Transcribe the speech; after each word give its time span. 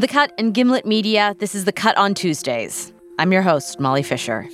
From 0.00 0.06
The 0.06 0.14
Cut 0.14 0.32
and 0.38 0.54
Gimlet 0.54 0.86
Media, 0.86 1.36
this 1.40 1.54
is 1.54 1.66
The 1.66 1.72
Cut 1.72 1.94
on 1.98 2.14
Tuesdays. 2.14 2.90
I'm 3.18 3.34
your 3.34 3.42
host, 3.42 3.78
Molly 3.78 4.02
Fischer. 4.02 4.48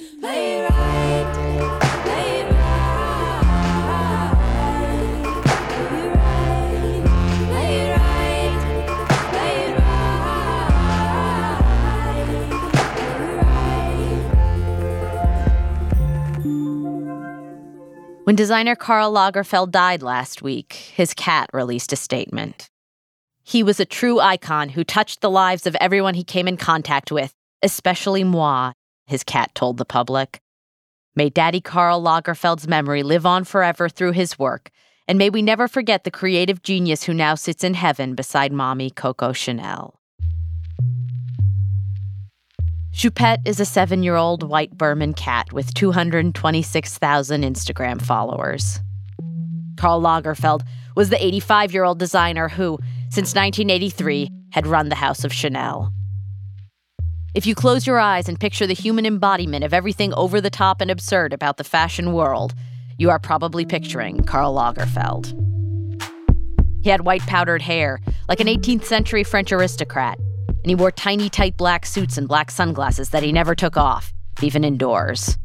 When 18.24 18.34
designer 18.34 18.74
Karl 18.74 19.12
Lagerfeld 19.12 19.70
died 19.70 20.02
last 20.02 20.42
week, 20.42 20.72
his 20.72 21.14
cat 21.14 21.48
released 21.52 21.92
a 21.92 21.96
statement. 21.96 22.68
He 23.48 23.62
was 23.62 23.78
a 23.78 23.84
true 23.84 24.18
icon 24.18 24.70
who 24.70 24.82
touched 24.82 25.20
the 25.20 25.30
lives 25.30 25.68
of 25.68 25.76
everyone 25.76 26.14
he 26.14 26.24
came 26.24 26.48
in 26.48 26.56
contact 26.56 27.12
with, 27.12 27.32
especially 27.62 28.24
moi, 28.24 28.72
his 29.06 29.22
cat 29.22 29.54
told 29.54 29.76
the 29.76 29.84
public. 29.84 30.40
May 31.14 31.30
Daddy 31.30 31.60
Karl 31.60 32.02
Lagerfeld's 32.02 32.66
memory 32.66 33.04
live 33.04 33.24
on 33.24 33.44
forever 33.44 33.88
through 33.88 34.12
his 34.12 34.36
work, 34.36 34.70
and 35.06 35.16
may 35.16 35.30
we 35.30 35.42
never 35.42 35.68
forget 35.68 36.02
the 36.02 36.10
creative 36.10 36.64
genius 36.64 37.04
who 37.04 37.14
now 37.14 37.36
sits 37.36 37.62
in 37.62 37.74
heaven 37.74 38.16
beside 38.16 38.52
mommy 38.52 38.90
Coco 38.90 39.32
Chanel. 39.32 40.00
Choupette 42.92 43.46
is 43.46 43.60
a 43.60 43.64
seven 43.64 44.02
year 44.02 44.16
old 44.16 44.42
white 44.42 44.76
Birman 44.76 45.14
cat 45.14 45.52
with 45.52 45.72
226,000 45.72 47.42
Instagram 47.42 48.02
followers. 48.02 48.80
Karl 49.76 50.02
Lagerfeld 50.02 50.62
was 50.96 51.10
the 51.10 51.24
85 51.24 51.72
year 51.72 51.84
old 51.84 52.00
designer 52.00 52.48
who, 52.48 52.80
since 53.16 53.34
1983, 53.34 54.28
had 54.50 54.66
run 54.66 54.90
the 54.90 54.94
House 54.94 55.24
of 55.24 55.32
Chanel. 55.32 55.90
If 57.34 57.46
you 57.46 57.54
close 57.54 57.86
your 57.86 57.98
eyes 57.98 58.28
and 58.28 58.38
picture 58.38 58.66
the 58.66 58.74
human 58.74 59.06
embodiment 59.06 59.64
of 59.64 59.72
everything 59.72 60.12
over 60.12 60.38
the 60.38 60.50
top 60.50 60.82
and 60.82 60.90
absurd 60.90 61.32
about 61.32 61.56
the 61.56 61.64
fashion 61.64 62.12
world, 62.12 62.52
you 62.98 63.08
are 63.08 63.18
probably 63.18 63.64
picturing 63.64 64.22
Karl 64.24 64.54
Lagerfeld. 64.54 65.32
He 66.82 66.90
had 66.90 67.06
white 67.06 67.22
powdered 67.22 67.62
hair, 67.62 68.00
like 68.28 68.40
an 68.40 68.48
18th 68.48 68.84
century 68.84 69.24
French 69.24 69.50
aristocrat, 69.50 70.18
and 70.48 70.66
he 70.66 70.74
wore 70.74 70.90
tiny, 70.90 71.30
tight 71.30 71.56
black 71.56 71.86
suits 71.86 72.18
and 72.18 72.28
black 72.28 72.50
sunglasses 72.50 73.08
that 73.10 73.22
he 73.22 73.32
never 73.32 73.54
took 73.54 73.78
off, 73.78 74.12
even 74.42 74.62
indoors. 74.62 75.38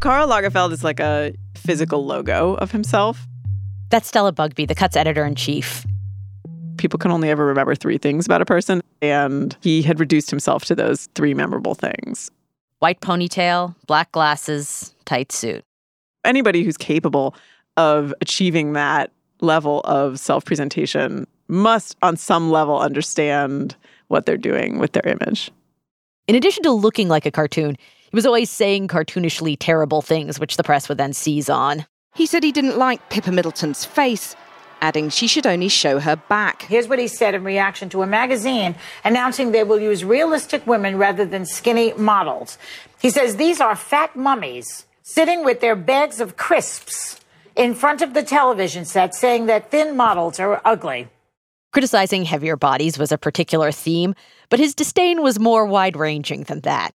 Karl 0.00 0.26
Lagerfeld 0.26 0.72
is 0.72 0.82
like 0.82 0.98
a 0.98 1.32
physical 1.54 2.04
logo 2.04 2.54
of 2.54 2.72
himself. 2.72 3.28
That's 3.90 4.08
Stella 4.08 4.32
Bugbee, 4.32 4.66
the 4.66 4.74
Cut's 4.74 4.96
editor 4.96 5.24
in 5.24 5.36
chief. 5.36 5.86
People 6.82 6.98
can 6.98 7.12
only 7.12 7.30
ever 7.30 7.46
remember 7.46 7.76
three 7.76 7.96
things 7.96 8.26
about 8.26 8.42
a 8.42 8.44
person, 8.44 8.82
and 9.00 9.56
he 9.60 9.82
had 9.82 10.00
reduced 10.00 10.30
himself 10.30 10.64
to 10.64 10.74
those 10.74 11.06
three 11.14 11.32
memorable 11.32 11.76
things 11.76 12.28
white 12.80 13.00
ponytail, 13.00 13.76
black 13.86 14.10
glasses, 14.10 14.92
tight 15.04 15.30
suit. 15.30 15.62
Anybody 16.24 16.64
who's 16.64 16.76
capable 16.76 17.36
of 17.76 18.12
achieving 18.20 18.72
that 18.72 19.12
level 19.40 19.82
of 19.84 20.18
self 20.18 20.44
presentation 20.44 21.28
must, 21.46 21.96
on 22.02 22.16
some 22.16 22.50
level, 22.50 22.80
understand 22.80 23.76
what 24.08 24.26
they're 24.26 24.36
doing 24.36 24.80
with 24.80 24.90
their 24.90 25.06
image. 25.06 25.52
In 26.26 26.34
addition 26.34 26.64
to 26.64 26.72
looking 26.72 27.06
like 27.06 27.26
a 27.26 27.30
cartoon, 27.30 27.76
he 28.10 28.16
was 28.16 28.26
always 28.26 28.50
saying 28.50 28.88
cartoonishly 28.88 29.56
terrible 29.60 30.02
things, 30.02 30.40
which 30.40 30.56
the 30.56 30.64
press 30.64 30.88
would 30.88 30.98
then 30.98 31.12
seize 31.12 31.48
on. 31.48 31.86
He 32.16 32.26
said 32.26 32.42
he 32.42 32.50
didn't 32.50 32.76
like 32.76 33.08
Pippa 33.08 33.30
Middleton's 33.30 33.84
face, 33.84 34.34
adding 34.82 35.08
she 35.08 35.26
should 35.26 35.46
only 35.46 35.68
show 35.68 36.00
her 36.00 36.16
back. 36.16 36.62
Here's 36.62 36.88
what 36.88 36.98
he 36.98 37.06
said 37.06 37.34
in 37.34 37.44
reaction 37.44 37.88
to 37.90 38.02
a 38.02 38.06
magazine 38.06 38.74
announcing 39.04 39.52
they 39.52 39.64
will 39.64 39.80
use 39.80 40.04
realistic 40.04 40.66
women 40.66 40.98
rather 40.98 41.24
than 41.24 41.46
skinny 41.46 41.94
models. 41.94 42.58
He 43.00 43.08
says 43.08 43.36
these 43.36 43.60
are 43.60 43.76
fat 43.76 44.14
mummies 44.16 44.84
sitting 45.02 45.44
with 45.44 45.60
their 45.60 45.76
bags 45.76 46.20
of 46.20 46.36
crisps 46.36 47.20
in 47.54 47.74
front 47.74 48.02
of 48.02 48.12
the 48.12 48.22
television 48.22 48.84
set 48.84 49.14
saying 49.14 49.46
that 49.46 49.70
thin 49.70 49.96
models 49.96 50.40
are 50.40 50.60
ugly. 50.64 51.08
Criticizing 51.72 52.24
heavier 52.24 52.56
bodies 52.56 52.98
was 52.98 53.12
a 53.12 53.18
particular 53.18 53.72
theme, 53.72 54.14
but 54.50 54.58
his 54.58 54.74
disdain 54.74 55.22
was 55.22 55.38
more 55.38 55.64
wide 55.64 55.96
ranging 55.96 56.42
than 56.42 56.60
that. 56.60 56.92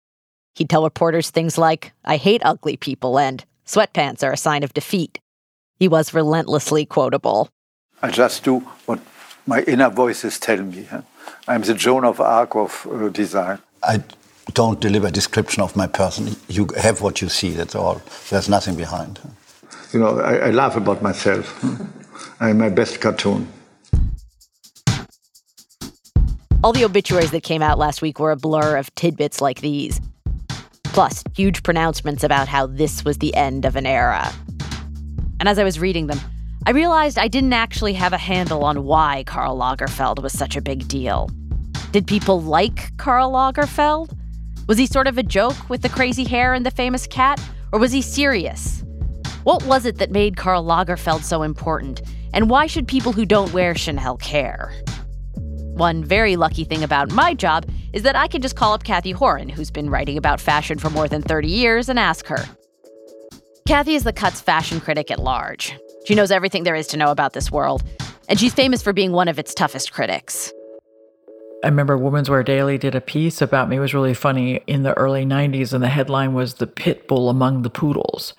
He'd 0.54 0.68
tell 0.68 0.84
reporters 0.84 1.30
things 1.30 1.56
like, 1.56 1.92
I 2.04 2.16
hate 2.16 2.42
ugly 2.44 2.76
people, 2.76 3.18
and 3.18 3.44
sweatpants 3.66 4.22
are 4.22 4.32
a 4.32 4.36
sign 4.36 4.62
of 4.62 4.74
defeat. 4.74 5.18
He 5.78 5.88
was 5.88 6.14
relentlessly 6.14 6.84
quotable. 6.84 7.48
I 8.06 8.10
just 8.10 8.44
do 8.44 8.60
what 8.86 9.00
my 9.48 9.62
inner 9.62 9.90
voices 9.90 10.38
tell 10.38 10.62
me. 10.62 10.86
I'm 11.48 11.62
the 11.62 11.74
Joan 11.74 12.04
of 12.04 12.20
Arc 12.20 12.54
of 12.54 12.86
uh, 12.88 13.08
design. 13.08 13.58
I 13.82 14.04
don't 14.52 14.80
deliver 14.80 15.08
a 15.08 15.10
description 15.10 15.60
of 15.64 15.74
my 15.74 15.88
person. 15.88 16.36
You 16.46 16.68
have 16.80 17.00
what 17.00 17.20
you 17.20 17.28
see, 17.28 17.50
that's 17.50 17.74
all. 17.74 18.00
There's 18.30 18.48
nothing 18.48 18.76
behind. 18.76 19.18
You 19.92 19.98
know, 19.98 20.20
I, 20.20 20.36
I 20.36 20.50
laugh 20.50 20.76
about 20.76 21.02
myself. 21.02 21.44
I'm 22.38 22.58
my 22.58 22.68
best 22.68 23.00
cartoon. 23.00 23.48
All 26.62 26.72
the 26.72 26.84
obituaries 26.84 27.32
that 27.32 27.42
came 27.42 27.60
out 27.60 27.76
last 27.76 28.02
week 28.02 28.20
were 28.20 28.30
a 28.30 28.36
blur 28.36 28.76
of 28.76 28.94
tidbits 28.94 29.40
like 29.40 29.62
these. 29.62 30.00
Plus, 30.84 31.24
huge 31.34 31.64
pronouncements 31.64 32.22
about 32.22 32.46
how 32.46 32.68
this 32.68 33.04
was 33.04 33.18
the 33.18 33.34
end 33.34 33.64
of 33.64 33.74
an 33.74 33.84
era. 33.84 34.32
And 35.40 35.48
as 35.48 35.58
I 35.58 35.64
was 35.64 35.80
reading 35.80 36.06
them, 36.06 36.20
I 36.66 36.72
realized 36.72 37.16
I 37.16 37.28
didn't 37.28 37.52
actually 37.52 37.92
have 37.92 38.12
a 38.12 38.18
handle 38.18 38.64
on 38.64 38.82
why 38.82 39.22
Karl 39.24 39.56
Lagerfeld 39.56 40.20
was 40.20 40.32
such 40.32 40.56
a 40.56 40.60
big 40.60 40.88
deal. 40.88 41.30
Did 41.92 42.08
people 42.08 42.42
like 42.42 42.96
Karl 42.96 43.30
Lagerfeld? 43.30 44.10
Was 44.66 44.76
he 44.76 44.86
sort 44.86 45.06
of 45.06 45.16
a 45.16 45.22
joke 45.22 45.70
with 45.70 45.82
the 45.82 45.88
crazy 45.88 46.24
hair 46.24 46.54
and 46.54 46.66
the 46.66 46.72
famous 46.72 47.06
cat? 47.06 47.40
Or 47.70 47.78
was 47.78 47.92
he 47.92 48.02
serious? 48.02 48.82
What 49.44 49.64
was 49.66 49.86
it 49.86 49.98
that 49.98 50.10
made 50.10 50.36
Karl 50.36 50.64
Lagerfeld 50.64 51.22
so 51.22 51.44
important? 51.44 52.02
And 52.34 52.50
why 52.50 52.66
should 52.66 52.88
people 52.88 53.12
who 53.12 53.24
don't 53.24 53.52
wear 53.52 53.76
Chanel 53.76 54.16
care? 54.16 54.72
One 55.76 56.02
very 56.02 56.34
lucky 56.34 56.64
thing 56.64 56.82
about 56.82 57.12
my 57.12 57.32
job 57.32 57.66
is 57.92 58.02
that 58.02 58.16
I 58.16 58.26
can 58.26 58.42
just 58.42 58.56
call 58.56 58.72
up 58.72 58.82
Cathy 58.82 59.14
Horyn, 59.14 59.52
who's 59.52 59.70
been 59.70 59.88
writing 59.88 60.18
about 60.18 60.40
fashion 60.40 60.80
for 60.80 60.90
more 60.90 61.06
than 61.06 61.22
30 61.22 61.46
years, 61.46 61.88
and 61.88 61.96
ask 61.96 62.26
her. 62.26 62.44
Cathy 63.68 63.94
is 63.94 64.02
the 64.02 64.12
Cut's 64.12 64.40
fashion 64.40 64.80
critic 64.80 65.12
at 65.12 65.20
large. 65.20 65.72
She 66.06 66.14
knows 66.14 66.30
everything 66.30 66.62
there 66.62 66.76
is 66.76 66.86
to 66.88 66.96
know 66.96 67.10
about 67.10 67.32
this 67.32 67.50
world, 67.50 67.82
and 68.28 68.38
she's 68.38 68.54
famous 68.54 68.80
for 68.80 68.92
being 68.92 69.10
one 69.10 69.26
of 69.26 69.40
its 69.40 69.52
toughest 69.52 69.92
critics. 69.92 70.52
I 71.64 71.68
remember 71.68 71.98
Women's 71.98 72.30
Wear 72.30 72.44
Daily 72.44 72.78
did 72.78 72.94
a 72.94 73.00
piece 73.00 73.42
about 73.42 73.68
me. 73.68 73.76
It 73.76 73.80
was 73.80 73.92
really 73.92 74.14
funny 74.14 74.60
in 74.68 74.84
the 74.84 74.96
early 74.96 75.24
90s, 75.24 75.72
and 75.72 75.82
the 75.82 75.88
headline 75.88 76.32
was 76.32 76.54
The 76.54 76.68
Pit 76.68 77.08
Bull 77.08 77.28
Among 77.28 77.62
the 77.62 77.70
Poodles. 77.70 78.34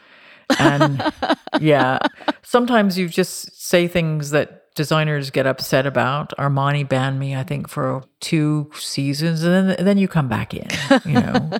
And 0.59 1.03
yeah, 1.59 1.99
sometimes 2.41 2.97
you 2.97 3.09
just 3.09 3.61
say 3.61 3.85
things 3.89 4.29
that 4.29 4.73
designers 4.75 5.29
get 5.29 5.45
upset 5.45 5.85
about. 5.85 6.31
Armani 6.37 6.87
banned 6.87 7.19
me, 7.19 7.35
I 7.35 7.43
think, 7.43 7.67
for 7.67 8.03
two 8.21 8.71
seasons, 8.75 9.43
and 9.43 9.53
then, 9.53 9.75
and 9.75 9.85
then 9.85 9.97
you 9.97 10.07
come 10.07 10.29
back 10.29 10.53
in, 10.53 10.67
you 11.05 11.19
know. 11.19 11.59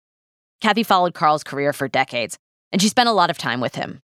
Cathy 0.60 0.84
followed 0.84 1.14
Karl's 1.14 1.42
career 1.42 1.72
for 1.72 1.88
decades, 1.88 2.38
and 2.70 2.80
she 2.80 2.88
spent 2.88 3.08
a 3.08 3.12
lot 3.12 3.28
of 3.28 3.38
time 3.38 3.60
with 3.60 3.74
him. 3.74 4.02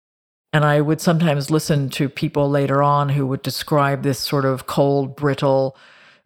And 0.52 0.64
I 0.64 0.80
would 0.80 1.00
sometimes 1.00 1.50
listen 1.50 1.90
to 1.90 2.08
people 2.08 2.48
later 2.48 2.82
on 2.82 3.10
who 3.10 3.26
would 3.26 3.42
describe 3.42 4.02
this 4.02 4.18
sort 4.18 4.44
of 4.44 4.66
cold, 4.66 5.14
brittle 5.14 5.76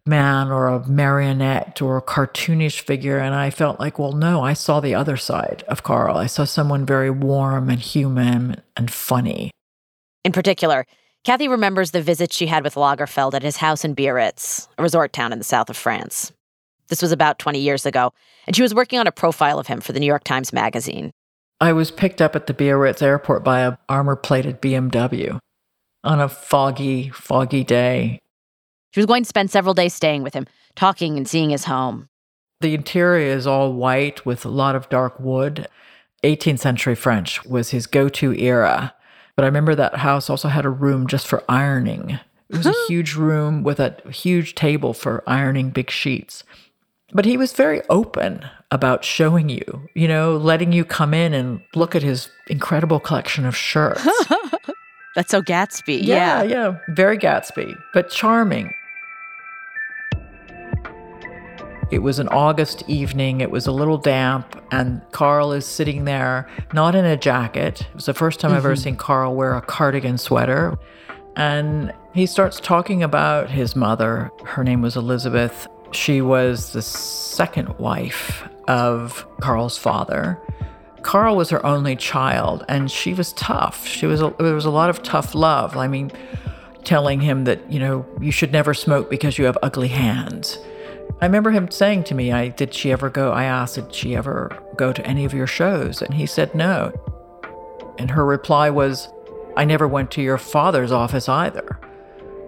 man 0.05 0.49
or 0.51 0.67
a 0.67 0.87
marionette 0.87 1.81
or 1.81 1.97
a 1.97 2.01
cartoonish 2.01 2.81
figure. 2.81 3.17
And 3.17 3.35
I 3.35 3.49
felt 3.49 3.79
like, 3.79 3.99
well, 3.99 4.13
no, 4.13 4.41
I 4.41 4.53
saw 4.53 4.79
the 4.79 4.95
other 4.95 5.17
side 5.17 5.63
of 5.67 5.83
Karl. 5.83 6.17
I 6.17 6.27
saw 6.27 6.43
someone 6.43 6.85
very 6.85 7.09
warm 7.09 7.69
and 7.69 7.79
human 7.79 8.61
and 8.75 8.91
funny. 8.91 9.51
In 10.23 10.31
particular, 10.31 10.85
Cathy 11.23 11.47
remembers 11.47 11.91
the 11.91 12.01
visits 12.01 12.35
she 12.35 12.47
had 12.47 12.63
with 12.63 12.75
Lagerfeld 12.75 13.33
at 13.33 13.43
his 13.43 13.57
house 13.57 13.85
in 13.85 13.93
Biarritz, 13.93 14.67
a 14.77 14.83
resort 14.83 15.13
town 15.13 15.31
in 15.31 15.37
the 15.37 15.45
south 15.45 15.69
of 15.69 15.77
France. 15.77 16.33
This 16.89 17.01
was 17.01 17.13
about 17.13 17.39
20 17.39 17.59
years 17.59 17.85
ago, 17.85 18.13
and 18.45 18.55
she 18.55 18.61
was 18.61 18.75
working 18.75 18.99
on 18.99 19.07
a 19.07 19.11
profile 19.11 19.57
of 19.57 19.67
him 19.67 19.79
for 19.79 19.93
the 19.93 20.01
New 20.01 20.05
York 20.05 20.25
Times 20.25 20.51
Magazine. 20.51 21.11
I 21.59 21.73
was 21.73 21.91
picked 21.91 22.21
up 22.21 22.35
at 22.35 22.47
the 22.47 22.53
Biarritz 22.53 23.01
airport 23.01 23.43
by 23.43 23.61
a 23.61 23.77
armor-plated 23.87 24.61
BMW 24.61 25.39
on 26.03 26.19
a 26.19 26.29
foggy, 26.29 27.09
foggy 27.09 27.63
day. 27.63 28.19
She 28.91 28.99
was 28.99 29.05
going 29.05 29.23
to 29.23 29.29
spend 29.29 29.49
several 29.49 29.73
days 29.73 29.93
staying 29.93 30.23
with 30.23 30.33
him, 30.33 30.45
talking 30.75 31.17
and 31.17 31.27
seeing 31.27 31.49
his 31.49 31.65
home. 31.65 32.09
The 32.61 32.75
interior 32.75 33.33
is 33.33 33.47
all 33.47 33.73
white 33.73 34.25
with 34.25 34.45
a 34.45 34.49
lot 34.49 34.75
of 34.75 34.89
dark 34.89 35.19
wood. 35.19 35.67
18th 36.23 36.59
century 36.59 36.95
French 36.95 37.43
was 37.45 37.71
his 37.71 37.87
go-to 37.87 38.33
era. 38.39 38.93
But 39.35 39.43
I 39.43 39.47
remember 39.47 39.75
that 39.75 39.97
house 39.97 40.29
also 40.29 40.47
had 40.47 40.65
a 40.65 40.69
room 40.69 41.07
just 41.07 41.27
for 41.27 41.43
ironing. 41.49 42.19
It 42.49 42.57
was 42.57 42.67
a 42.67 42.73
huge 42.87 43.15
room 43.15 43.63
with 43.63 43.79
a 43.79 43.95
huge 44.11 44.55
table 44.55 44.93
for 44.93 45.23
ironing 45.25 45.71
big 45.71 45.89
sheets. 45.89 46.43
But 47.13 47.25
he 47.25 47.37
was 47.37 47.53
very 47.53 47.81
open 47.89 48.45
about 48.71 49.05
showing 49.05 49.49
you, 49.49 49.87
you 49.93 50.07
know, 50.07 50.35
letting 50.35 50.71
you 50.71 50.83
come 50.83 51.13
in 51.13 51.33
and 51.33 51.61
look 51.75 51.95
at 51.95 52.01
his 52.01 52.29
incredible 52.47 52.99
collection 52.99 53.45
of 53.45 53.55
shirts. 53.55 54.03
That's 55.15 55.29
so 55.29 55.43
Gatsby. 55.43 55.99
Yeah, 56.01 56.41
yeah, 56.41 56.43
yeah. 56.43 56.77
Very 56.89 57.19
Gatsby, 57.19 57.75
but 57.93 58.09
charming. 58.09 58.73
It 61.91 62.01
was 62.01 62.17
an 62.17 62.27
August 62.29 62.83
evening. 62.87 63.41
It 63.41 63.51
was 63.51 63.67
a 63.67 63.71
little 63.71 63.99
damp, 63.99 64.59
and 64.71 64.99
Karl 65.11 65.51
is 65.51 65.67
sitting 65.67 66.05
there, 66.05 66.49
not 66.73 66.95
in 66.95 67.05
a 67.05 67.15
jacket. 67.15 67.81
It 67.81 67.93
was 67.93 68.07
the 68.07 68.15
first 68.15 68.39
time 68.39 68.51
I've 68.51 68.57
ever 68.57 68.73
mm-hmm. 68.73 68.81
seen 68.81 68.95
Karl 68.95 69.35
wear 69.35 69.53
a 69.53 69.61
cardigan 69.61 70.17
sweater. 70.17 70.75
And 71.35 71.93
he 72.15 72.25
starts 72.25 72.59
talking 72.59 73.03
about 73.03 73.51
his 73.51 73.75
mother. 73.75 74.31
Her 74.43 74.63
name 74.63 74.81
was 74.81 74.95
Elizabeth. 74.95 75.67
She 75.95 76.21
was 76.21 76.73
the 76.73 76.81
second 76.81 77.77
wife 77.77 78.47
of 78.67 79.25
Karl's 79.41 79.77
father. 79.77 80.39
Karl 81.01 81.35
was 81.35 81.49
her 81.49 81.65
only 81.65 81.95
child, 81.95 82.65
and 82.67 82.89
she 82.89 83.13
was 83.13 83.33
tough. 83.33 83.85
She 83.85 84.05
was 84.05 84.21
a, 84.21 84.33
there 84.39 84.55
was 84.55 84.65
a 84.65 84.71
lot 84.71 84.89
of 84.89 85.03
tough 85.03 85.35
love. 85.35 85.75
I 85.77 85.87
mean, 85.87 86.11
telling 86.83 87.19
him 87.19 87.43
that 87.43 87.71
you 87.71 87.79
know 87.79 88.05
you 88.19 88.31
should 88.31 88.51
never 88.51 88.73
smoke 88.73 89.09
because 89.09 89.37
you 89.37 89.45
have 89.45 89.57
ugly 89.61 89.89
hands. 89.89 90.57
I 91.21 91.25
remember 91.25 91.51
him 91.51 91.69
saying 91.69 92.05
to 92.05 92.15
me, 92.15 92.31
"I 92.31 92.49
did 92.49 92.73
she 92.73 92.91
ever 92.91 93.09
go?" 93.09 93.31
I 93.31 93.43
asked, 93.43 93.75
"Did 93.75 93.93
she 93.93 94.15
ever 94.15 94.57
go 94.77 94.93
to 94.93 95.05
any 95.05 95.25
of 95.25 95.33
your 95.33 95.47
shows?" 95.47 96.01
And 96.01 96.13
he 96.13 96.25
said 96.25 96.55
no. 96.55 96.91
And 97.97 98.11
her 98.11 98.25
reply 98.25 98.69
was, 98.69 99.09
"I 99.55 99.65
never 99.65 99.87
went 99.87 100.09
to 100.11 100.21
your 100.21 100.37
father's 100.37 100.91
office 100.91 101.29
either." 101.29 101.79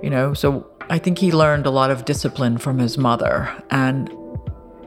You 0.01 0.09
know, 0.09 0.33
so 0.33 0.65
I 0.87 0.99
think 0.99 1.17
he 1.17 1.31
learned 1.31 1.65
a 1.65 1.71
lot 1.71 1.89
of 1.89 2.05
discipline 2.05 2.59
from 2.59 2.77
his 2.77 2.97
mother, 2.97 3.51
and 3.71 4.09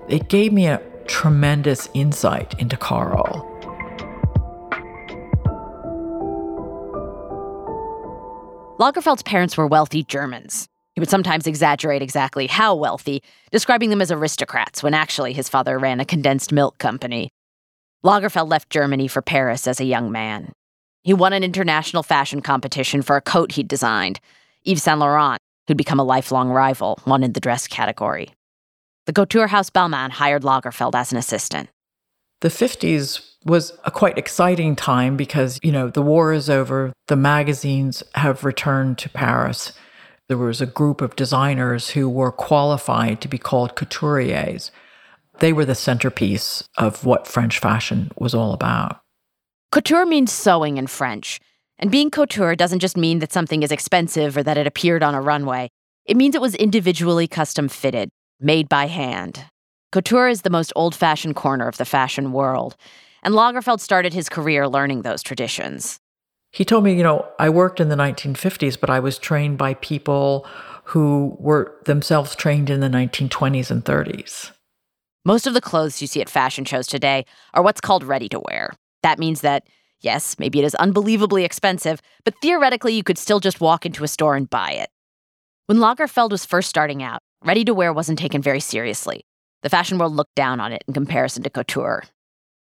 it 0.08 0.28
gave 0.28 0.52
me 0.52 0.66
a 0.66 0.80
tremendous 1.06 1.88
insight 1.92 2.58
into 2.60 2.76
Karl. 2.76 3.44
Lagerfeld's 8.78 9.24
parents 9.24 9.56
were 9.56 9.66
wealthy 9.66 10.04
Germans. 10.04 10.68
He 10.94 11.00
would 11.00 11.10
sometimes 11.10 11.48
exaggerate 11.48 12.00
exactly 12.00 12.46
how 12.46 12.76
wealthy, 12.76 13.22
describing 13.50 13.90
them 13.90 14.00
as 14.00 14.12
aristocrats 14.12 14.84
when 14.84 14.94
actually 14.94 15.32
his 15.32 15.48
father 15.48 15.78
ran 15.78 15.98
a 15.98 16.04
condensed 16.04 16.52
milk 16.52 16.78
company. 16.78 17.30
Lagerfeld 18.04 18.48
left 18.48 18.70
Germany 18.70 19.08
for 19.08 19.20
Paris 19.20 19.66
as 19.66 19.80
a 19.80 19.84
young 19.84 20.12
man. 20.12 20.52
He 21.02 21.12
won 21.12 21.32
an 21.32 21.42
international 21.42 22.04
fashion 22.04 22.40
competition 22.40 23.02
for 23.02 23.16
a 23.16 23.20
coat 23.20 23.52
he'd 23.52 23.66
designed. 23.66 24.20
Yves 24.64 24.82
Saint 24.82 25.00
Laurent, 25.00 25.38
who'd 25.68 25.76
become 25.76 26.00
a 26.00 26.04
lifelong 26.04 26.48
rival, 26.48 26.98
won 27.06 27.22
in 27.22 27.34
the 27.34 27.40
dress 27.40 27.68
category. 27.68 28.30
The 29.06 29.12
couture 29.12 29.46
house 29.46 29.70
Balmain 29.70 30.10
hired 30.10 30.42
Lagerfeld 30.42 30.94
as 30.94 31.12
an 31.12 31.18
assistant. 31.18 31.68
The 32.40 32.48
50s 32.48 33.34
was 33.44 33.72
a 33.84 33.90
quite 33.90 34.18
exciting 34.18 34.76
time 34.76 35.16
because, 35.16 35.58
you 35.62 35.72
know, 35.72 35.88
the 35.88 36.02
war 36.02 36.32
is 36.32 36.50
over, 36.50 36.92
the 37.06 37.16
magazines 37.16 38.02
have 38.14 38.44
returned 38.44 38.98
to 38.98 39.08
Paris. 39.08 39.72
There 40.28 40.38
was 40.38 40.60
a 40.60 40.66
group 40.66 41.00
of 41.00 41.16
designers 41.16 41.90
who 41.90 42.08
were 42.08 42.32
qualified 42.32 43.20
to 43.22 43.28
be 43.28 43.38
called 43.38 43.76
couturiers. 43.76 44.70
They 45.40 45.52
were 45.52 45.64
the 45.64 45.74
centerpiece 45.74 46.64
of 46.76 47.04
what 47.04 47.26
French 47.26 47.58
fashion 47.58 48.10
was 48.16 48.34
all 48.34 48.52
about. 48.52 49.00
Couture 49.72 50.06
means 50.06 50.32
sewing 50.32 50.76
in 50.76 50.86
French. 50.86 51.40
And 51.78 51.90
being 51.90 52.10
couture 52.10 52.56
doesn't 52.56 52.80
just 52.80 52.96
mean 52.96 53.20
that 53.20 53.32
something 53.32 53.62
is 53.62 53.72
expensive 53.72 54.36
or 54.36 54.42
that 54.42 54.58
it 54.58 54.66
appeared 54.66 55.02
on 55.02 55.14
a 55.14 55.20
runway. 55.20 55.69
It 56.04 56.16
means 56.16 56.34
it 56.34 56.40
was 56.40 56.54
individually 56.54 57.28
custom 57.28 57.69
fitted, 57.69 58.10
made 58.40 58.69
by 58.69 58.86
hand. 58.86 59.44
Couture 59.92 60.28
is 60.28 60.42
the 60.42 60.50
most 60.50 60.72
old 60.76 60.94
fashioned 60.94 61.36
corner 61.36 61.69
of 61.69 61.76
the 61.76 61.84
fashion 61.84 62.32
world 62.32 62.76
and 63.22 63.34
Lagerfeld 63.34 63.80
started 63.80 64.14
his 64.14 64.28
career 64.28 64.69
learning 64.69 65.02
those 65.02 65.22
traditions. 65.22 65.98
He 66.50 66.64
told 66.64 66.84
me, 66.84 66.94
you 66.94 67.02
know, 67.02 67.26
I 67.38 67.50
worked 67.50 67.80
in 67.80 67.88
the 67.88 67.96
1950s, 67.96 68.80
but 68.80 68.88
I 68.88 69.00
was 69.00 69.19
trained 69.19 69.58
by 69.58 69.75
people 69.75 70.46
who 70.84 71.36
were 71.38 71.76
themselves 71.84 72.34
trained 72.34 72.70
in 72.70 72.80
the 72.80 72.88
1920s 72.88 73.70
and 73.70 73.84
30s. 73.84 74.52
Most 75.26 75.46
of 75.46 75.52
the 75.52 75.60
clothes 75.60 76.00
you 76.00 76.06
see 76.06 76.22
at 76.22 76.30
fashion 76.30 76.64
shows 76.64 76.86
today 76.86 77.26
are 77.52 77.62
what's 77.62 77.82
called 77.82 78.02
ready 78.02 78.30
to 78.30 78.40
wear. 78.40 78.72
That 79.02 79.19
means 79.19 79.42
that, 79.42 79.64
yes, 80.00 80.38
maybe 80.38 80.58
it 80.58 80.64
is 80.64 80.74
unbelievably 80.76 81.44
expensive, 81.44 82.00
but 82.24 82.34
theoretically 82.40 82.94
you 82.94 83.02
could 83.02 83.18
still 83.18 83.40
just 83.40 83.60
walk 83.60 83.86
into 83.86 84.04
a 84.04 84.08
store 84.08 84.36
and 84.36 84.50
buy 84.50 84.72
it. 84.72 84.90
When 85.66 85.78
Lagerfeld 85.78 86.30
was 86.30 86.44
first 86.44 86.68
starting 86.68 87.02
out, 87.02 87.20
ready 87.44 87.64
to 87.64 87.74
wear 87.74 87.92
wasn't 87.92 88.18
taken 88.18 88.40
very 88.40 88.60
seriously. 88.60 89.24
The 89.62 89.70
fashion 89.70 89.98
world 89.98 90.14
looked 90.14 90.34
down 90.34 90.60
on 90.60 90.72
it 90.72 90.82
in 90.86 90.94
comparison 90.94 91.42
to 91.42 91.50
couture. 91.50 92.04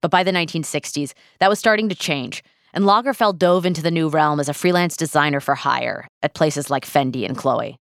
But 0.01 0.11
by 0.11 0.23
the 0.23 0.31
1960s, 0.31 1.13
that 1.39 1.49
was 1.49 1.59
starting 1.59 1.89
to 1.89 1.95
change, 1.95 2.43
and 2.73 2.85
Lagerfeld 2.85 3.39
dove 3.39 3.65
into 3.65 3.81
the 3.81 3.91
new 3.91 4.07
realm 4.07 4.39
as 4.39 4.49
a 4.49 4.53
freelance 4.53 4.95
designer 4.95 5.39
for 5.39 5.55
hire 5.55 6.07
at 6.21 6.35
places 6.35 6.69
like 6.69 6.85
Fendi 6.85 7.25
and 7.25 7.37
Chloe. 7.37 7.77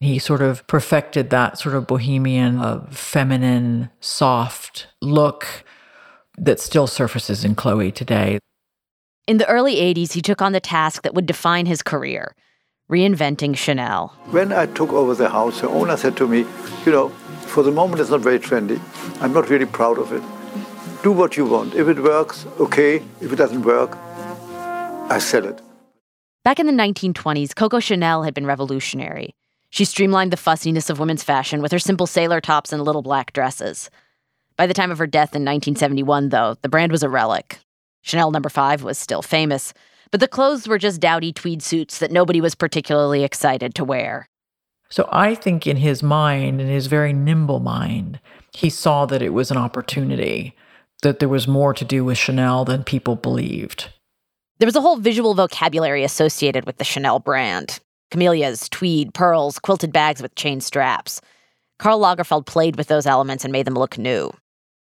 He 0.00 0.18
sort 0.18 0.40
of 0.40 0.66
perfected 0.66 1.30
that 1.30 1.58
sort 1.58 1.74
of 1.74 1.86
bohemian, 1.86 2.58
uh, 2.58 2.86
feminine, 2.90 3.90
soft 4.00 4.86
look 5.02 5.64
that 6.38 6.58
still 6.58 6.86
surfaces 6.86 7.44
in 7.44 7.54
Chloe 7.54 7.92
today. 7.92 8.38
In 9.26 9.36
the 9.38 9.48
early 9.48 9.76
80s, 9.76 10.12
he 10.12 10.22
took 10.22 10.42
on 10.42 10.52
the 10.52 10.60
task 10.60 11.02
that 11.02 11.14
would 11.14 11.26
define 11.26 11.66
his 11.66 11.82
career 11.82 12.34
reinventing 12.90 13.56
Chanel. 13.56 14.08
When 14.30 14.52
I 14.52 14.66
took 14.66 14.92
over 14.92 15.14
the 15.14 15.28
house, 15.28 15.60
the 15.60 15.68
owner 15.68 15.96
said 15.96 16.16
to 16.16 16.26
me, 16.26 16.38
You 16.84 16.90
know, 16.90 17.08
for 17.46 17.62
the 17.62 17.70
moment 17.70 18.00
it's 18.00 18.10
not 18.10 18.20
very 18.20 18.40
trendy. 18.40 18.80
I'm 19.22 19.32
not 19.32 19.48
really 19.48 19.66
proud 19.66 19.96
of 19.98 20.12
it 20.12 20.24
do 21.02 21.12
what 21.12 21.36
you 21.36 21.46
want. 21.46 21.74
If 21.74 21.88
it 21.88 22.02
works, 22.02 22.46
okay. 22.58 22.96
If 23.20 23.32
it 23.32 23.36
doesn't 23.36 23.62
work, 23.62 23.96
I 25.10 25.18
sell 25.18 25.46
it. 25.46 25.60
Back 26.44 26.58
in 26.58 26.66
the 26.66 26.72
1920s, 26.72 27.54
Coco 27.54 27.80
Chanel 27.80 28.22
had 28.22 28.34
been 28.34 28.46
revolutionary. 28.46 29.34
She 29.70 29.84
streamlined 29.84 30.32
the 30.32 30.36
fussiness 30.36 30.90
of 30.90 30.98
women's 30.98 31.22
fashion 31.22 31.62
with 31.62 31.72
her 31.72 31.78
simple 31.78 32.06
sailor 32.06 32.40
tops 32.40 32.72
and 32.72 32.82
little 32.82 33.02
black 33.02 33.32
dresses. 33.32 33.90
By 34.56 34.66
the 34.66 34.74
time 34.74 34.90
of 34.90 34.98
her 34.98 35.06
death 35.06 35.34
in 35.34 35.42
1971, 35.42 36.30
though, 36.30 36.56
the 36.60 36.68
brand 36.68 36.92
was 36.92 37.02
a 37.02 37.08
relic. 37.08 37.60
Chanel 38.02 38.30
number 38.30 38.48
5 38.48 38.82
was 38.82 38.98
still 38.98 39.22
famous, 39.22 39.72
but 40.10 40.20
the 40.20 40.28
clothes 40.28 40.66
were 40.66 40.78
just 40.78 41.00
dowdy 41.00 41.32
tweed 41.32 41.62
suits 41.62 41.98
that 41.98 42.10
nobody 42.10 42.40
was 42.40 42.54
particularly 42.54 43.24
excited 43.24 43.74
to 43.74 43.84
wear. 43.84 44.28
So 44.88 45.08
I 45.12 45.34
think 45.34 45.66
in 45.66 45.76
his 45.76 46.02
mind, 46.02 46.60
in 46.60 46.66
his 46.66 46.88
very 46.88 47.12
nimble 47.12 47.60
mind, 47.60 48.18
he 48.52 48.68
saw 48.68 49.06
that 49.06 49.22
it 49.22 49.32
was 49.32 49.50
an 49.50 49.56
opportunity 49.56 50.56
that 51.02 51.20
there 51.20 51.28
was 51.28 51.46
more 51.46 51.72
to 51.74 51.84
do 51.84 52.04
with 52.04 52.18
Chanel 52.18 52.64
than 52.64 52.84
people 52.84 53.16
believed. 53.16 53.90
There 54.58 54.66
was 54.66 54.76
a 54.76 54.80
whole 54.80 54.96
visual 54.96 55.34
vocabulary 55.34 56.04
associated 56.04 56.66
with 56.66 56.78
the 56.78 56.84
Chanel 56.84 57.18
brand 57.18 57.80
camellias, 58.10 58.68
tweed, 58.68 59.14
pearls, 59.14 59.60
quilted 59.60 59.92
bags 59.92 60.20
with 60.20 60.34
chain 60.34 60.60
straps. 60.60 61.20
Karl 61.78 62.00
Lagerfeld 62.00 62.44
played 62.44 62.76
with 62.76 62.88
those 62.88 63.06
elements 63.06 63.44
and 63.44 63.52
made 63.52 63.66
them 63.66 63.74
look 63.74 63.96
new. 63.96 64.32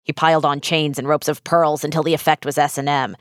He 0.04 0.14
piled 0.14 0.46
on 0.46 0.62
chains 0.62 1.00
and 1.00 1.08
ropes 1.08 1.28
of 1.28 1.44
pearls 1.44 1.84
until 1.84 2.04
the 2.04 2.14
effect 2.14 2.46
was 2.46 2.58
S&M. 2.58 3.16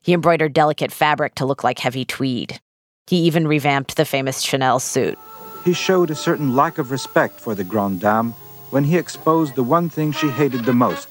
He 0.00 0.12
embroidered 0.12 0.52
delicate 0.52 0.92
fabric 0.92 1.34
to 1.36 1.46
look 1.46 1.64
like 1.64 1.78
heavy 1.78 2.04
tweed. 2.04 2.60
He 3.06 3.16
even 3.22 3.48
revamped 3.48 3.96
the 3.96 4.04
famous 4.04 4.42
Chanel 4.42 4.80
suit. 4.80 5.18
He 5.64 5.72
showed 5.72 6.10
a 6.10 6.14
certain 6.14 6.54
lack 6.54 6.78
of 6.78 6.90
respect 6.90 7.40
for 7.40 7.54
the 7.54 7.64
Grande 7.64 8.00
Dame 8.00 8.34
when 8.70 8.84
he 8.84 8.96
exposed 8.96 9.54
the 9.54 9.62
one 9.62 9.88
thing 9.88 10.12
she 10.12 10.28
hated 10.28 10.64
the 10.64 10.72
most, 10.72 11.08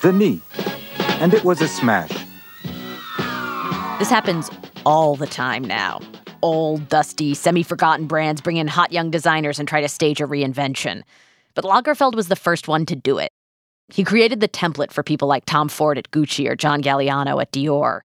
the 0.00 0.12
knee 0.12 0.40
and 1.20 1.32
it 1.32 1.44
was 1.44 1.60
a 1.60 1.68
smash. 1.68 2.10
This 3.98 4.10
happens 4.10 4.50
all 4.84 5.16
the 5.16 5.26
time 5.26 5.62
now. 5.62 6.00
Old, 6.42 6.88
dusty, 6.88 7.34
semi 7.34 7.62
forgotten 7.62 8.06
brands 8.06 8.40
bring 8.40 8.56
in 8.56 8.66
hot 8.66 8.92
young 8.92 9.10
designers 9.10 9.58
and 9.58 9.66
try 9.66 9.80
to 9.80 9.88
stage 9.88 10.20
a 10.20 10.26
reinvention. 10.26 11.02
But 11.54 11.64
Lagerfeld 11.64 12.14
was 12.14 12.28
the 12.28 12.36
first 12.36 12.68
one 12.68 12.84
to 12.86 12.96
do 12.96 13.18
it. 13.18 13.30
He 13.88 14.04
created 14.04 14.40
the 14.40 14.48
template 14.48 14.92
for 14.92 15.02
people 15.02 15.28
like 15.28 15.44
Tom 15.44 15.68
Ford 15.68 15.98
at 15.98 16.10
Gucci 16.10 16.48
or 16.48 16.56
John 16.56 16.82
Galliano 16.82 17.40
at 17.40 17.52
Dior. 17.52 18.00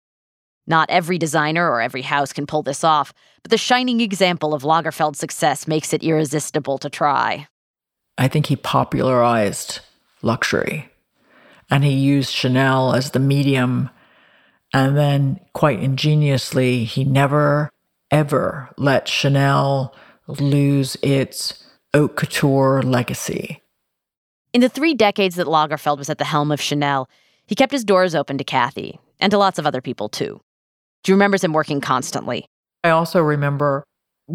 Not 0.67 0.89
every 0.89 1.17
designer 1.17 1.69
or 1.69 1.81
every 1.81 2.03
house 2.03 2.31
can 2.33 2.45
pull 2.45 2.61
this 2.61 2.83
off, 2.83 3.13
but 3.41 3.49
the 3.49 3.57
shining 3.57 4.01
example 4.01 4.53
of 4.53 4.63
Lagerfeld's 4.63 5.17
success 5.17 5.67
makes 5.67 5.93
it 5.93 6.03
irresistible 6.03 6.77
to 6.77 6.89
try. 6.89 7.47
I 8.17 8.27
think 8.27 8.47
he 8.47 8.55
popularized 8.55 9.79
luxury 10.21 10.89
and 11.69 11.83
he 11.83 11.91
used 11.91 12.33
Chanel 12.33 12.93
as 12.93 13.11
the 13.11 13.19
medium. 13.19 13.89
And 14.73 14.97
then, 14.97 15.39
quite 15.53 15.79
ingeniously, 15.79 16.83
he 16.83 17.03
never, 17.03 17.69
ever 18.11 18.69
let 18.77 19.07
Chanel 19.07 19.95
lose 20.27 20.97
its 21.01 21.63
haute 21.93 22.15
couture 22.15 22.83
legacy. 22.83 23.58
In 24.51 24.61
the 24.61 24.69
three 24.69 24.95
decades 24.95 25.35
that 25.35 25.47
Lagerfeld 25.47 25.97
was 25.97 26.09
at 26.09 26.17
the 26.17 26.25
helm 26.25 26.51
of 26.51 26.59
Chanel, 26.59 27.07
he 27.45 27.55
kept 27.55 27.71
his 27.71 27.83
doors 27.83 28.15
open 28.15 28.37
to 28.39 28.43
Cathy 28.43 28.99
and 29.19 29.31
to 29.31 29.37
lots 29.37 29.59
of 29.59 29.67
other 29.67 29.81
people 29.81 30.09
too. 30.09 30.41
She 31.05 31.11
remembers 31.11 31.43
him 31.43 31.53
working 31.53 31.81
constantly. 31.81 32.45
I 32.83 32.89
also 32.89 33.21
remember 33.21 33.83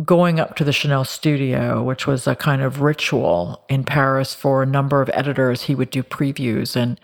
going 0.04 0.40
up 0.40 0.56
to 0.56 0.64
the 0.64 0.73
Chanel 0.73 1.04
studio, 1.04 1.83
which 1.83 2.06
was 2.06 2.26
a 2.26 2.35
kind 2.35 2.62
of 2.62 2.80
ritual 2.80 3.64
in 3.68 3.85
Paris 3.85 4.35
for 4.35 4.62
a 4.62 4.66
number 4.66 5.00
of 5.02 5.11
editors. 5.12 5.62
He 5.62 5.75
would 5.75 5.90
do 5.90 6.02
previews 6.02 6.76
and 6.76 7.00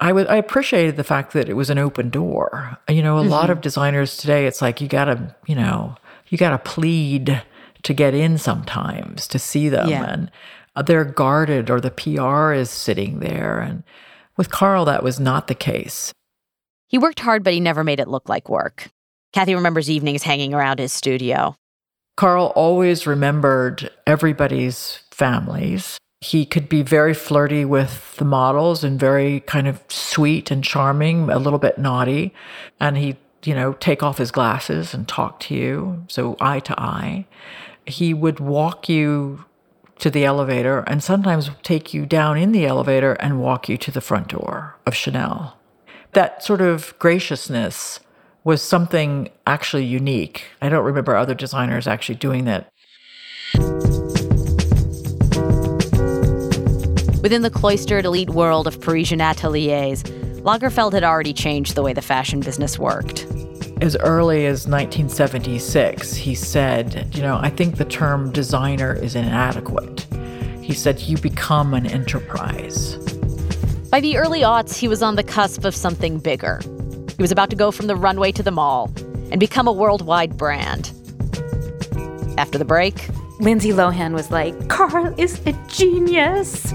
I 0.00 0.12
would 0.12 0.28
I 0.28 0.36
appreciated 0.36 0.96
the 0.96 1.04
fact 1.04 1.32
that 1.32 1.48
it 1.48 1.54
was 1.54 1.70
an 1.70 1.78
open 1.78 2.08
door. 2.08 2.78
You 2.88 3.02
know, 3.02 3.18
a 3.18 3.22
mm-hmm. 3.22 3.30
lot 3.30 3.50
of 3.50 3.60
designers 3.60 4.16
today, 4.16 4.46
it's 4.46 4.62
like 4.62 4.80
you 4.80 4.88
gotta, 4.88 5.34
you 5.46 5.56
know, 5.56 5.96
you 6.28 6.38
gotta 6.38 6.58
plead 6.58 7.42
to 7.82 7.94
get 7.94 8.14
in 8.14 8.38
sometimes 8.38 9.26
to 9.28 9.38
see 9.38 9.68
them. 9.68 9.88
Yeah. 9.88 10.04
And 10.04 10.30
Uh, 10.78 10.82
they're 10.82 11.04
guarded 11.04 11.70
or 11.70 11.80
the 11.80 11.90
PR 11.90 12.52
is 12.52 12.70
sitting 12.70 13.18
there. 13.18 13.58
And 13.58 13.82
with 14.36 14.52
Karl, 14.52 14.84
that 14.84 15.02
was 15.02 15.18
not 15.18 15.48
the 15.48 15.54
case. 15.54 16.12
He 16.86 16.98
worked 16.98 17.18
hard, 17.18 17.42
but 17.42 17.52
he 17.52 17.58
never 17.58 17.82
made 17.82 17.98
it 17.98 18.06
look 18.06 18.28
like 18.28 18.48
work. 18.48 18.88
Cathy 19.32 19.56
remembers 19.56 19.90
evenings 19.90 20.22
hanging 20.22 20.54
around 20.54 20.78
his 20.78 20.92
studio. 20.92 21.56
Karl 22.16 22.52
always 22.54 23.08
remembered 23.08 23.90
everybody's 24.06 25.00
families. 25.10 25.98
He 26.20 26.46
could 26.46 26.68
be 26.68 26.82
very 26.82 27.12
flirty 27.12 27.64
with 27.64 28.16
the 28.16 28.24
models 28.24 28.84
and 28.84 29.00
very 29.00 29.40
kind 29.40 29.66
of 29.66 29.82
sweet 29.88 30.52
and 30.52 30.62
charming, 30.62 31.28
a 31.28 31.38
little 31.38 31.58
bit 31.58 31.78
naughty. 31.78 32.32
And 32.78 32.96
he'd, 32.96 33.16
you 33.44 33.54
know, 33.54 33.72
take 33.74 34.04
off 34.04 34.18
his 34.18 34.30
glasses 34.30 34.94
and 34.94 35.08
talk 35.08 35.40
to 35.40 35.56
you, 35.56 36.04
so 36.06 36.36
eye 36.40 36.60
to 36.60 36.80
eye. 36.80 37.26
He 37.84 38.14
would 38.14 38.38
walk 38.38 38.88
you 38.88 39.44
to 39.98 40.10
the 40.10 40.24
elevator 40.24 40.80
and 40.86 41.02
sometimes 41.02 41.50
take 41.62 41.92
you 41.92 42.06
down 42.06 42.36
in 42.38 42.52
the 42.52 42.66
elevator 42.66 43.12
and 43.14 43.40
walk 43.40 43.68
you 43.68 43.76
to 43.78 43.90
the 43.90 44.00
front 44.00 44.28
door 44.28 44.76
of 44.86 44.94
Chanel. 44.94 45.56
That 46.12 46.42
sort 46.42 46.60
of 46.60 46.98
graciousness 46.98 48.00
was 48.44 48.62
something 48.62 49.28
actually 49.46 49.84
unique. 49.84 50.44
I 50.62 50.68
don't 50.68 50.84
remember 50.84 51.16
other 51.16 51.34
designers 51.34 51.86
actually 51.86 52.14
doing 52.14 52.44
that. 52.44 52.70
Within 57.22 57.42
the 57.42 57.50
cloistered 57.50 58.04
elite 58.04 58.30
world 58.30 58.66
of 58.66 58.80
Parisian 58.80 59.20
ateliers, 59.20 60.04
Lagerfeld 60.42 60.92
had 60.92 61.04
already 61.04 61.32
changed 61.32 61.74
the 61.74 61.82
way 61.82 61.92
the 61.92 62.00
fashion 62.00 62.40
business 62.40 62.78
worked. 62.78 63.26
As 63.80 63.96
early 63.96 64.46
as 64.46 64.66
1976, 64.66 66.14
he 66.14 66.34
said, 66.34 67.14
You 67.14 67.22
know, 67.22 67.38
I 67.40 67.48
think 67.48 67.76
the 67.76 67.84
term 67.84 68.32
designer 68.32 68.92
is 68.92 69.14
inadequate. 69.14 70.00
He 70.60 70.74
said, 70.74 70.98
You 70.98 71.16
become 71.16 71.74
an 71.74 71.86
enterprise. 71.86 72.96
By 73.90 74.00
the 74.00 74.16
early 74.16 74.40
aughts, 74.40 74.76
he 74.76 74.88
was 74.88 75.00
on 75.00 75.14
the 75.14 75.22
cusp 75.22 75.64
of 75.64 75.76
something 75.76 76.18
bigger. 76.18 76.60
He 77.16 77.22
was 77.22 77.30
about 77.30 77.50
to 77.50 77.56
go 77.56 77.70
from 77.70 77.86
the 77.86 77.94
runway 77.94 78.32
to 78.32 78.42
the 78.42 78.50
mall 78.50 78.90
and 79.30 79.38
become 79.38 79.68
a 79.68 79.72
worldwide 79.72 80.36
brand. 80.36 80.92
After 82.36 82.58
the 82.58 82.64
break, 82.64 83.08
Lindsay 83.38 83.70
Lohan 83.70 84.12
was 84.12 84.32
like, 84.32 84.68
Karl 84.68 85.14
is 85.16 85.40
a 85.46 85.52
genius. 85.68 86.72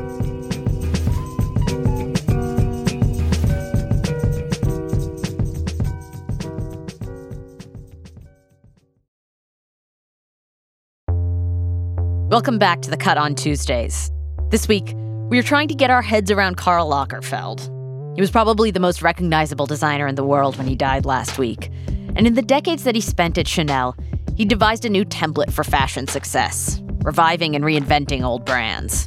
Welcome 12.34 12.58
back 12.58 12.82
to 12.82 12.90
the 12.90 12.98
Cut 12.98 13.20
on 13.20 13.36
Tuesdays. 13.36 14.12
This 14.50 14.68
week, 14.68 14.96
we 15.30 15.38
are 15.38 15.44
trying 15.44 15.68
to 15.68 15.76
get 15.76 15.92
our 15.92 16.02
heads 16.02 16.32
around 16.32 16.58
Karl 16.58 16.90
Lagerfeld. 16.90 17.70
He 18.16 18.22
was 18.22 18.32
probably 18.32 18.72
the 18.72 18.80
most 18.80 19.04
recognizable 19.04 19.68
designer 19.68 20.08
in 20.08 20.16
the 20.16 20.24
world 20.24 20.58
when 20.58 20.66
he 20.66 20.76
died 20.76 21.06
last 21.06 21.38
week. 21.38 21.70
And 22.16 22.26
in 22.26 22.34
the 22.34 22.42
decades 22.42 22.86
that 22.86 22.96
he 22.96 23.02
spent 23.02 23.38
at 23.38 23.48
Chanel, 23.48 23.96
he 24.36 24.46
devised 24.46 24.84
a 24.84 24.90
new 24.90 25.06
template 25.06 25.54
for 25.54 25.64
fashion 25.64 26.08
success, 26.08 26.82
reviving 27.04 27.56
and 27.56 27.64
reinventing 27.64 28.24
old 28.24 28.46
brands. 28.46 29.06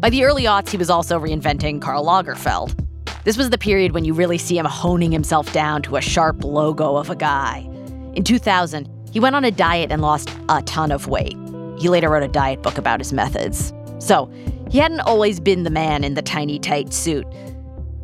By 0.00 0.10
the 0.10 0.24
early 0.24 0.42
aughts, 0.42 0.68
he 0.68 0.76
was 0.76 0.90
also 0.90 1.18
reinventing 1.18 1.80
Karl 1.80 2.04
Lagerfeld. 2.04 2.78
This 3.24 3.38
was 3.38 3.48
the 3.48 3.56
period 3.56 3.92
when 3.92 4.04
you 4.04 4.12
really 4.12 4.36
see 4.36 4.58
him 4.58 4.66
honing 4.66 5.12
himself 5.12 5.50
down 5.54 5.80
to 5.84 5.96
a 5.96 6.02
sharp 6.02 6.44
logo 6.44 6.94
of 6.96 7.08
a 7.08 7.16
guy. 7.16 7.66
In 8.12 8.22
2000, 8.22 8.86
he 9.10 9.18
went 9.18 9.34
on 9.34 9.46
a 9.46 9.50
diet 9.50 9.90
and 9.90 10.02
lost 10.02 10.30
a 10.50 10.60
ton 10.60 10.92
of 10.92 11.06
weight. 11.06 11.38
He 11.82 11.88
later 11.88 12.08
wrote 12.08 12.22
a 12.22 12.28
diet 12.28 12.62
book 12.62 12.78
about 12.78 13.00
his 13.00 13.12
methods. 13.12 13.72
So, 13.98 14.30
he 14.70 14.78
hadn't 14.78 15.00
always 15.00 15.40
been 15.40 15.64
the 15.64 15.70
man 15.70 16.04
in 16.04 16.14
the 16.14 16.22
tiny 16.22 16.60
tight 16.60 16.92
suit. 16.92 17.26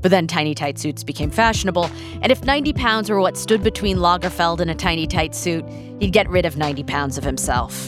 But 0.00 0.10
then 0.10 0.26
tiny 0.26 0.52
tight 0.52 0.80
suits 0.80 1.04
became 1.04 1.30
fashionable, 1.30 1.88
and 2.20 2.32
if 2.32 2.44
90 2.44 2.72
pounds 2.72 3.08
were 3.08 3.20
what 3.20 3.36
stood 3.36 3.62
between 3.62 3.98
Lagerfeld 3.98 4.58
and 4.58 4.68
a 4.68 4.74
tiny 4.74 5.06
tight 5.06 5.32
suit, 5.32 5.64
he'd 6.00 6.12
get 6.12 6.28
rid 6.28 6.44
of 6.44 6.56
90 6.56 6.82
pounds 6.84 7.18
of 7.18 7.22
himself. 7.22 7.86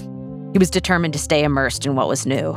He 0.52 0.59
was 0.61 0.70
determined 0.70 1.12
to 1.14 1.18
stay 1.18 1.42
immersed 1.42 1.87
in 1.87 1.97
what 1.97 2.06
was 2.06 2.25
new. 2.25 2.52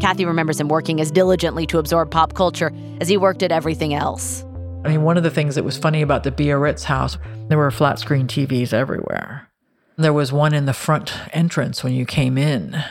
Cathy 0.00 0.26
remembers 0.26 0.60
him 0.60 0.68
working 0.68 1.00
as 1.00 1.10
diligently 1.10 1.66
to 1.68 1.78
absorb 1.78 2.10
pop 2.10 2.34
culture 2.34 2.72
as 3.00 3.08
he 3.08 3.16
worked 3.16 3.42
at 3.42 3.52
everything 3.52 3.94
else. 3.94 4.44
I 4.84 4.88
mean, 4.88 5.02
one 5.02 5.16
of 5.16 5.22
the 5.22 5.30
things 5.30 5.54
that 5.54 5.64
was 5.64 5.78
funny 5.78 6.02
about 6.02 6.24
the 6.24 6.30
Biarritz 6.30 6.84
house, 6.84 7.16
there 7.48 7.56
were 7.56 7.70
flat 7.70 7.98
screen 7.98 8.26
TVs 8.26 8.74
everywhere. 8.74 9.49
There 10.00 10.14
was 10.14 10.32
one 10.32 10.54
in 10.54 10.64
the 10.64 10.72
front 10.72 11.12
entrance 11.30 11.84
when 11.84 11.92
you 11.92 12.06
came 12.06 12.38
in, 12.38 12.82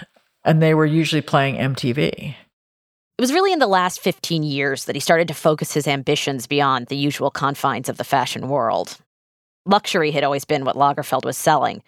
and 0.45 0.61
they 0.61 0.75
were 0.75 0.85
usually 0.85 1.23
playing 1.23 1.55
MTV. 1.55 1.97
It 1.97 3.19
was 3.19 3.33
really 3.33 3.51
in 3.51 3.57
the 3.57 3.65
last 3.65 3.99
15 3.99 4.43
years 4.43 4.85
that 4.85 4.95
he 4.95 4.99
started 4.99 5.27
to 5.29 5.33
focus 5.33 5.73
his 5.73 5.87
ambitions 5.87 6.45
beyond 6.45 6.85
the 6.85 6.95
usual 6.95 7.31
confines 7.31 7.89
of 7.89 7.97
the 7.97 8.03
fashion 8.03 8.47
world. 8.47 8.99
Luxury 9.65 10.11
had 10.11 10.23
always 10.23 10.45
been 10.45 10.65
what 10.65 10.75
Lagerfeld 10.75 11.25
was 11.25 11.35
selling, 11.35 11.81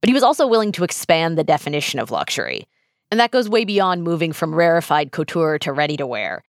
but 0.00 0.06
he 0.06 0.14
was 0.14 0.22
also 0.22 0.46
willing 0.46 0.70
to 0.70 0.84
expand 0.84 1.36
the 1.36 1.42
definition 1.42 1.98
of 1.98 2.12
luxury. 2.12 2.68
And 3.10 3.18
that 3.18 3.32
goes 3.32 3.48
way 3.48 3.64
beyond 3.64 4.04
moving 4.04 4.32
from 4.32 4.54
rarefied 4.54 5.10
couture 5.10 5.58
to 5.58 5.72
ready 5.72 5.96
to 5.96 6.06
wear. 6.06 6.44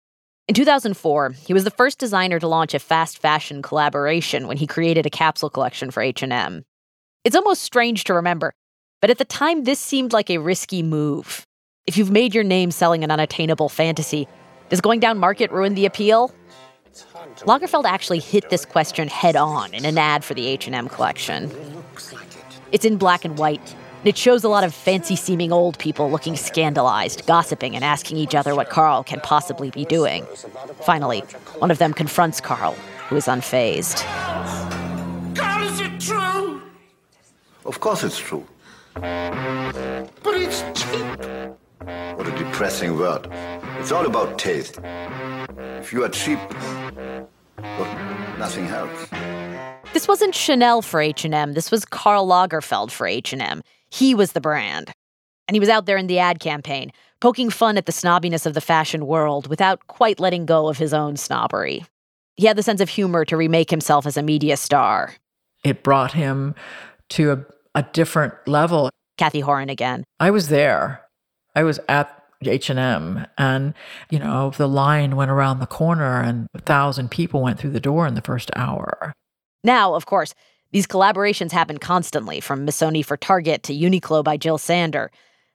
In 0.49 0.55
2004, 0.55 1.33
he 1.45 1.53
was 1.53 1.65
the 1.65 1.71
first 1.71 1.99
designer 1.99 2.39
to 2.39 2.49
launch 2.49 2.73
a 2.73 2.79
fast 2.79 3.19
fashion 3.19 3.61
collaboration 3.61 4.49
when 4.49 4.57
he 4.57 4.67
created 4.67 5.05
a 5.05 5.11
capsule 5.11 5.51
collection 5.51 5.91
for 5.91 6.03
H&M. 6.03 6.65
It's 7.27 7.35
almost 7.35 7.63
strange 7.63 8.05
to 8.05 8.15
remember, 8.15 8.55
but 9.01 9.11
at 9.11 9.19
the 9.19 9.25
time 9.25 9.65
this 9.65 9.81
seemed 9.81 10.13
like 10.13 10.31
a 10.31 10.39
risky 10.39 10.81
move. 10.81 11.45
If 11.85 11.97
you've 11.97 12.13
made 12.13 12.37
your 12.37 12.45
name 12.45 12.71
selling 12.71 13.03
an 13.03 13.11
unattainable 13.11 13.69
fantasy, 13.69 14.29
does 14.69 14.81
going 14.81 15.01
down 15.01 15.19
market 15.19 15.51
ruin 15.51 15.75
the 15.75 15.87
appeal? 15.87 16.33
Lagerfeld 17.39 17.85
actually 17.85 18.21
hit 18.21 18.49
this 18.51 18.65
question 18.65 19.09
head 19.09 19.35
on 19.35 19.75
in 19.75 19.85
an 19.85 19.99
ad 19.99 20.23
for 20.23 20.35
the 20.35 20.47
H&M 20.47 20.89
collection. 20.89 21.51
It's 22.71 22.85
in 22.85 22.97
black 22.97 23.25
and 23.25 23.37
white, 23.37 23.75
and 23.99 24.07
it 24.07 24.17
shows 24.17 24.45
a 24.45 24.49
lot 24.49 24.63
of 24.63 24.73
fancy-seeming 24.73 25.51
old 25.51 25.81
people 25.81 26.09
looking 26.09 26.37
scandalized, 26.37 27.27
gossiping 27.27 27.75
and 27.75 27.85
asking 27.85 28.19
each 28.19 28.37
other 28.37 28.55
what 28.55 28.71
Karl 28.71 29.03
can 29.03 29.19
possibly 29.19 29.71
be 29.71 29.85
doing. 29.85 30.25
Finally, 30.83 31.23
one 31.59 31.73
of 31.73 31.79
them 31.79 31.93
confronts 31.93 32.41
Karl, 32.41 32.75
who 33.09 33.17
is 33.17 33.27
unfazed. 33.27 34.05
Of 37.67 37.81
course 37.81 38.05
it's 38.05 38.19
true. 38.19 38.47
But 38.95 40.35
it's 40.35 40.63
cheap. 40.81 41.05
What 42.17 42.27
a 42.27 42.35
depressing 42.39 42.97
word. 42.97 43.29
It's 43.79 43.93
all 43.93 44.07
about 44.07 44.39
taste. 44.39 44.79
If 45.59 45.93
you 45.93 46.05
are 46.05 46.09
cheap, 46.09 46.39
well, 47.59 48.39
nothing 48.39 48.67
helps. 48.67 49.09
This 49.93 50.07
wasn't 50.07 50.35
Chanel 50.35 50.83
for 50.83 51.01
H&M. 51.01 51.55
This 51.55 51.71
was 51.71 51.85
Karl 51.85 52.27
Lagerfeld 52.27 52.91
for 52.91 53.07
H&M. 53.07 53.63
He 53.91 54.15
was 54.15 54.33
the 54.33 54.41
brand. 54.41 54.93
And 55.49 55.55
he 55.55 55.61
was 55.61 55.69
out 55.69 55.87
there 55.87 55.97
in 55.97 56.07
the 56.07 56.19
ad 56.19 56.39
campaign, 56.41 56.93
poking 57.21 57.51
fun 57.51 57.77
at 57.77 57.87
the 57.87 57.93
snobbiness 57.93 58.47
of 58.47 58.55
the 58.55 58.61
fashion 58.61 59.07
world 59.07 59.49
without 59.49 59.87
quite 59.87 60.21
letting 60.21 60.47
go 60.47 60.69
of 60.69 60.79
his 60.79 60.93
own 60.93 61.17
snobbery. 61.17 61.85
He 62.35 62.47
had 62.47 62.57
the 62.57 62.63
sense 62.63 62.81
of 62.81 62.89
humor 62.89 63.25
to 63.25 63.37
remake 63.37 63.71
himself 63.71 64.07
as 64.07 64.17
a 64.17 64.23
media 64.23 64.57
star. 64.57 65.15
It 65.65 65.83
brought 65.83 66.13
him 66.13 66.55
to 67.11 67.33
a, 67.33 67.45
a 67.77 67.85
different 67.93 68.35
level. 68.49 68.91
Cathy 69.17 69.43
Horyn 69.43 69.71
again. 69.71 70.03
I 70.19 70.31
was 70.31 70.49
there. 70.49 71.03
I 71.55 71.63
was 71.63 71.79
at 71.89 72.13
H&M 72.45 73.27
and 73.39 73.75
you 74.11 74.19
know 74.19 74.51
the 74.51 74.69
line 74.69 75.17
went 75.17 75.31
around 75.31 75.59
the 75.59 75.67
corner 75.67 76.21
and 76.21 76.49
a 76.55 76.61
thousand 76.61 77.11
people 77.11 77.41
went 77.41 77.59
through 77.59 77.71
the 77.71 77.81
door 77.81 78.07
in 78.07 78.15
the 78.15 78.21
first 78.21 78.51
hour. 78.57 79.13
Now, 79.65 79.95
of 79.95 80.07
course, 80.07 80.35
these 80.73 80.87
collaborations 80.87 81.53
happen 81.53 81.79
constantly 81.79 82.41
from 82.41 82.67
Missoni 82.67 83.05
for 83.05 83.17
Target 83.17 83.63
to 83.65 83.75
Uniqlo 83.75 84.23
by 84.23 84.37
Jil 84.37 84.59
Sander. 84.59 85.11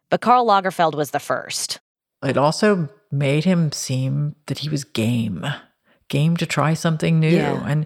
But 0.09 0.21
Karl 0.21 0.45
Lagerfeld 0.45 0.95
was 0.95 1.11
the 1.11 1.19
first. 1.19 1.79
It 2.23 2.37
also 2.37 2.89
made 3.11 3.45
him 3.45 3.71
seem 3.71 4.35
that 4.47 4.59
he 4.59 4.69
was 4.69 4.83
game, 4.83 5.45
game 6.07 6.37
to 6.37 6.45
try 6.45 6.73
something 6.73 7.19
new. 7.19 7.29
Yeah. 7.29 7.63
And 7.65 7.85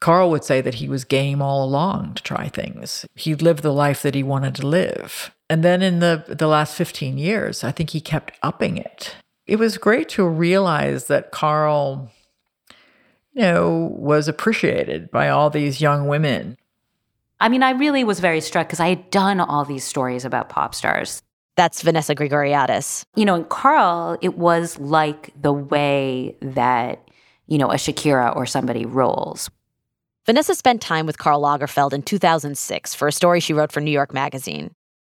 Karl 0.00 0.30
would 0.30 0.44
say 0.44 0.60
that 0.60 0.74
he 0.74 0.88
was 0.88 1.04
game 1.04 1.42
all 1.42 1.62
along 1.62 2.14
to 2.14 2.22
try 2.22 2.48
things. 2.48 3.04
He 3.14 3.34
lived 3.34 3.62
the 3.62 3.72
life 3.72 4.02
that 4.02 4.14
he 4.14 4.22
wanted 4.22 4.54
to 4.56 4.66
live. 4.66 5.30
And 5.48 5.62
then 5.62 5.82
in 5.82 6.00
the 6.00 6.24
the 6.28 6.46
last 6.46 6.74
15 6.74 7.18
years, 7.18 7.62
I 7.62 7.70
think 7.70 7.90
he 7.90 8.00
kept 8.00 8.32
upping 8.42 8.76
it. 8.76 9.14
It 9.46 9.58
was 9.58 9.78
great 9.78 10.08
to 10.10 10.26
realize 10.26 11.06
that 11.08 11.32
Karl, 11.32 12.10
you 13.32 13.42
know 13.42 13.90
was 13.92 14.28
appreciated 14.28 15.10
by 15.10 15.28
all 15.28 15.50
these 15.50 15.80
young 15.80 16.08
women. 16.08 16.56
I 17.40 17.48
mean, 17.48 17.62
I 17.62 17.70
really 17.70 18.04
was 18.04 18.20
very 18.20 18.40
struck 18.40 18.68
because 18.68 18.80
I 18.80 18.88
had 18.88 19.10
done 19.10 19.40
all 19.40 19.64
these 19.64 19.84
stories 19.84 20.24
about 20.24 20.50
pop 20.50 20.74
stars. 20.74 21.22
That's 21.56 21.82
Vanessa 21.82 22.14
Grigoriadis. 22.14 23.04
You 23.16 23.24
know, 23.24 23.34
in 23.34 23.44
Karl, 23.44 24.18
it 24.20 24.36
was 24.38 24.78
like 24.78 25.30
the 25.40 25.52
way 25.52 26.36
that, 26.40 27.08
you 27.48 27.58
know, 27.58 27.70
a 27.70 27.74
Shakira 27.74 28.34
or 28.36 28.46
somebody 28.46 28.84
rolls. 28.86 29.50
Vanessa 30.30 30.54
spent 30.54 30.80
time 30.80 31.06
with 31.06 31.18
Karl 31.18 31.42
Lagerfeld 31.42 31.92
in 31.92 32.02
2006 32.02 32.94
for 32.94 33.08
a 33.08 33.12
story 33.12 33.40
she 33.40 33.52
wrote 33.52 33.72
for 33.72 33.80
New 33.80 33.90
York 33.90 34.14
Magazine. 34.14 34.70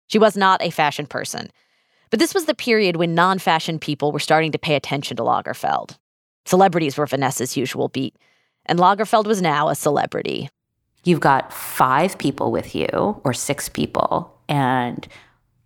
She 0.08 0.17
was 0.17 0.36
not 0.36 0.60
a 0.63 0.72
fashion 0.72 1.05
person. 1.05 1.51
But 2.10 2.17
this 2.17 2.34
was 2.34 2.46
the 2.46 2.55
period 2.55 2.96
when 2.96 3.13
non 3.13 3.38
fashion 3.38 3.77
people 3.77 4.12
were 4.12 4.17
starting 4.17 4.51
to 4.53 4.58
pay 4.58 4.74
attention 4.74 5.15
to 5.17 5.22
Lagerfeld. 5.22 5.98
Celebrities 6.46 6.98
were 6.98 7.05
Vanessa's 7.05 7.55
usual 7.55 7.89
beat, 7.89 8.15
and 8.65 8.79
Lagerfeld 8.79 9.27
was 9.27 9.39
now 9.39 9.70
a 9.70 9.75
celebrity. 9.75 10.50
You've 11.03 11.20
got 11.20 11.53
five 11.53 12.17
people 12.17 12.51
with 12.51 12.74
you, 12.74 13.22
or 13.24 13.34
six 13.34 13.70
people, 13.70 14.36
and 14.50 15.08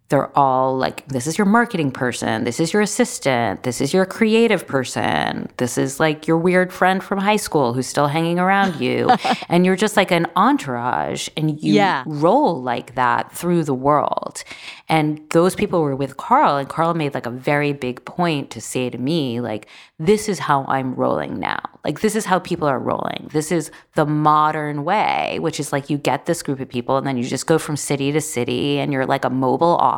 they're 0.10 0.36
all 0.38 0.78
like, 0.78 1.06
this 1.10 1.28
is 1.28 1.38
your 1.38 1.46
marketing 1.46 1.92
person, 1.92 2.46
this 2.46 2.60
is 2.60 2.72
your 2.72 2.82
assistant, 2.82 3.64
this 3.64 3.82
is 3.82 3.94
your 3.94 4.06
creative 4.06 4.66
person, 4.66 5.50
this 5.58 5.78
is 5.78 6.00
like 6.00 6.28
your 6.28 6.38
weird 6.38 6.72
friend 6.72 7.04
from 7.04 7.20
high 7.20 7.36
school 7.36 7.74
who's 7.74 7.88
still 7.88 8.08
hanging 8.08 8.40
around 8.40 8.80
you. 8.80 9.10
and 9.50 9.66
you're 9.66 9.76
just 9.76 9.98
like 9.98 10.12
an 10.12 10.26
entourage 10.36 11.28
and 11.36 11.62
you 11.62 11.74
Yeah. 11.74 12.04
roll 12.08 12.62
like 12.62 12.96
that 12.96 13.32
through 13.34 13.64
the 13.66 13.74
world. 13.74 14.44
And 14.90 15.22
those 15.32 15.56
people 15.56 15.82
were 15.82 15.96
with 15.96 16.16
Karl, 16.16 16.56
and 16.56 16.70
Karl 16.70 16.94
made 16.94 17.14
like 17.14 17.26
a 17.26 17.30
very 17.32 17.74
big 17.74 18.06
point 18.06 18.50
to 18.52 18.62
say 18.62 18.90
to 18.90 18.98
me, 18.98 19.42
like, 19.42 19.68
this 20.00 20.30
is 20.30 20.40
how 20.40 20.64
I'm 20.70 20.96
rolling 20.96 21.40
now. 21.40 21.60
Like, 21.84 22.00
this 22.02 22.16
is 22.16 22.24
how 22.26 22.40
people 22.40 22.68
are 22.68 22.80
rolling. 22.80 23.30
This 23.34 23.52
is 23.52 23.72
the 23.96 24.06
modern 24.06 24.86
way, 24.86 25.40
which 25.40 25.60
is 25.60 25.74
like 25.74 25.90
you 25.90 25.98
get 25.98 26.26
this 26.26 26.42
group 26.44 26.60
of 26.62 26.70
people 26.70 26.96
and 26.98 27.06
then 27.06 27.18
you 27.18 27.24
just 27.24 27.48
go 27.48 27.58
from 27.58 27.76
city 27.76 28.12
to 28.14 28.22
city 28.22 28.80
and 28.80 28.94
you're 28.94 29.06
like 29.06 29.26
a 29.26 29.30
mobile 29.30 29.76
office, 29.78 29.97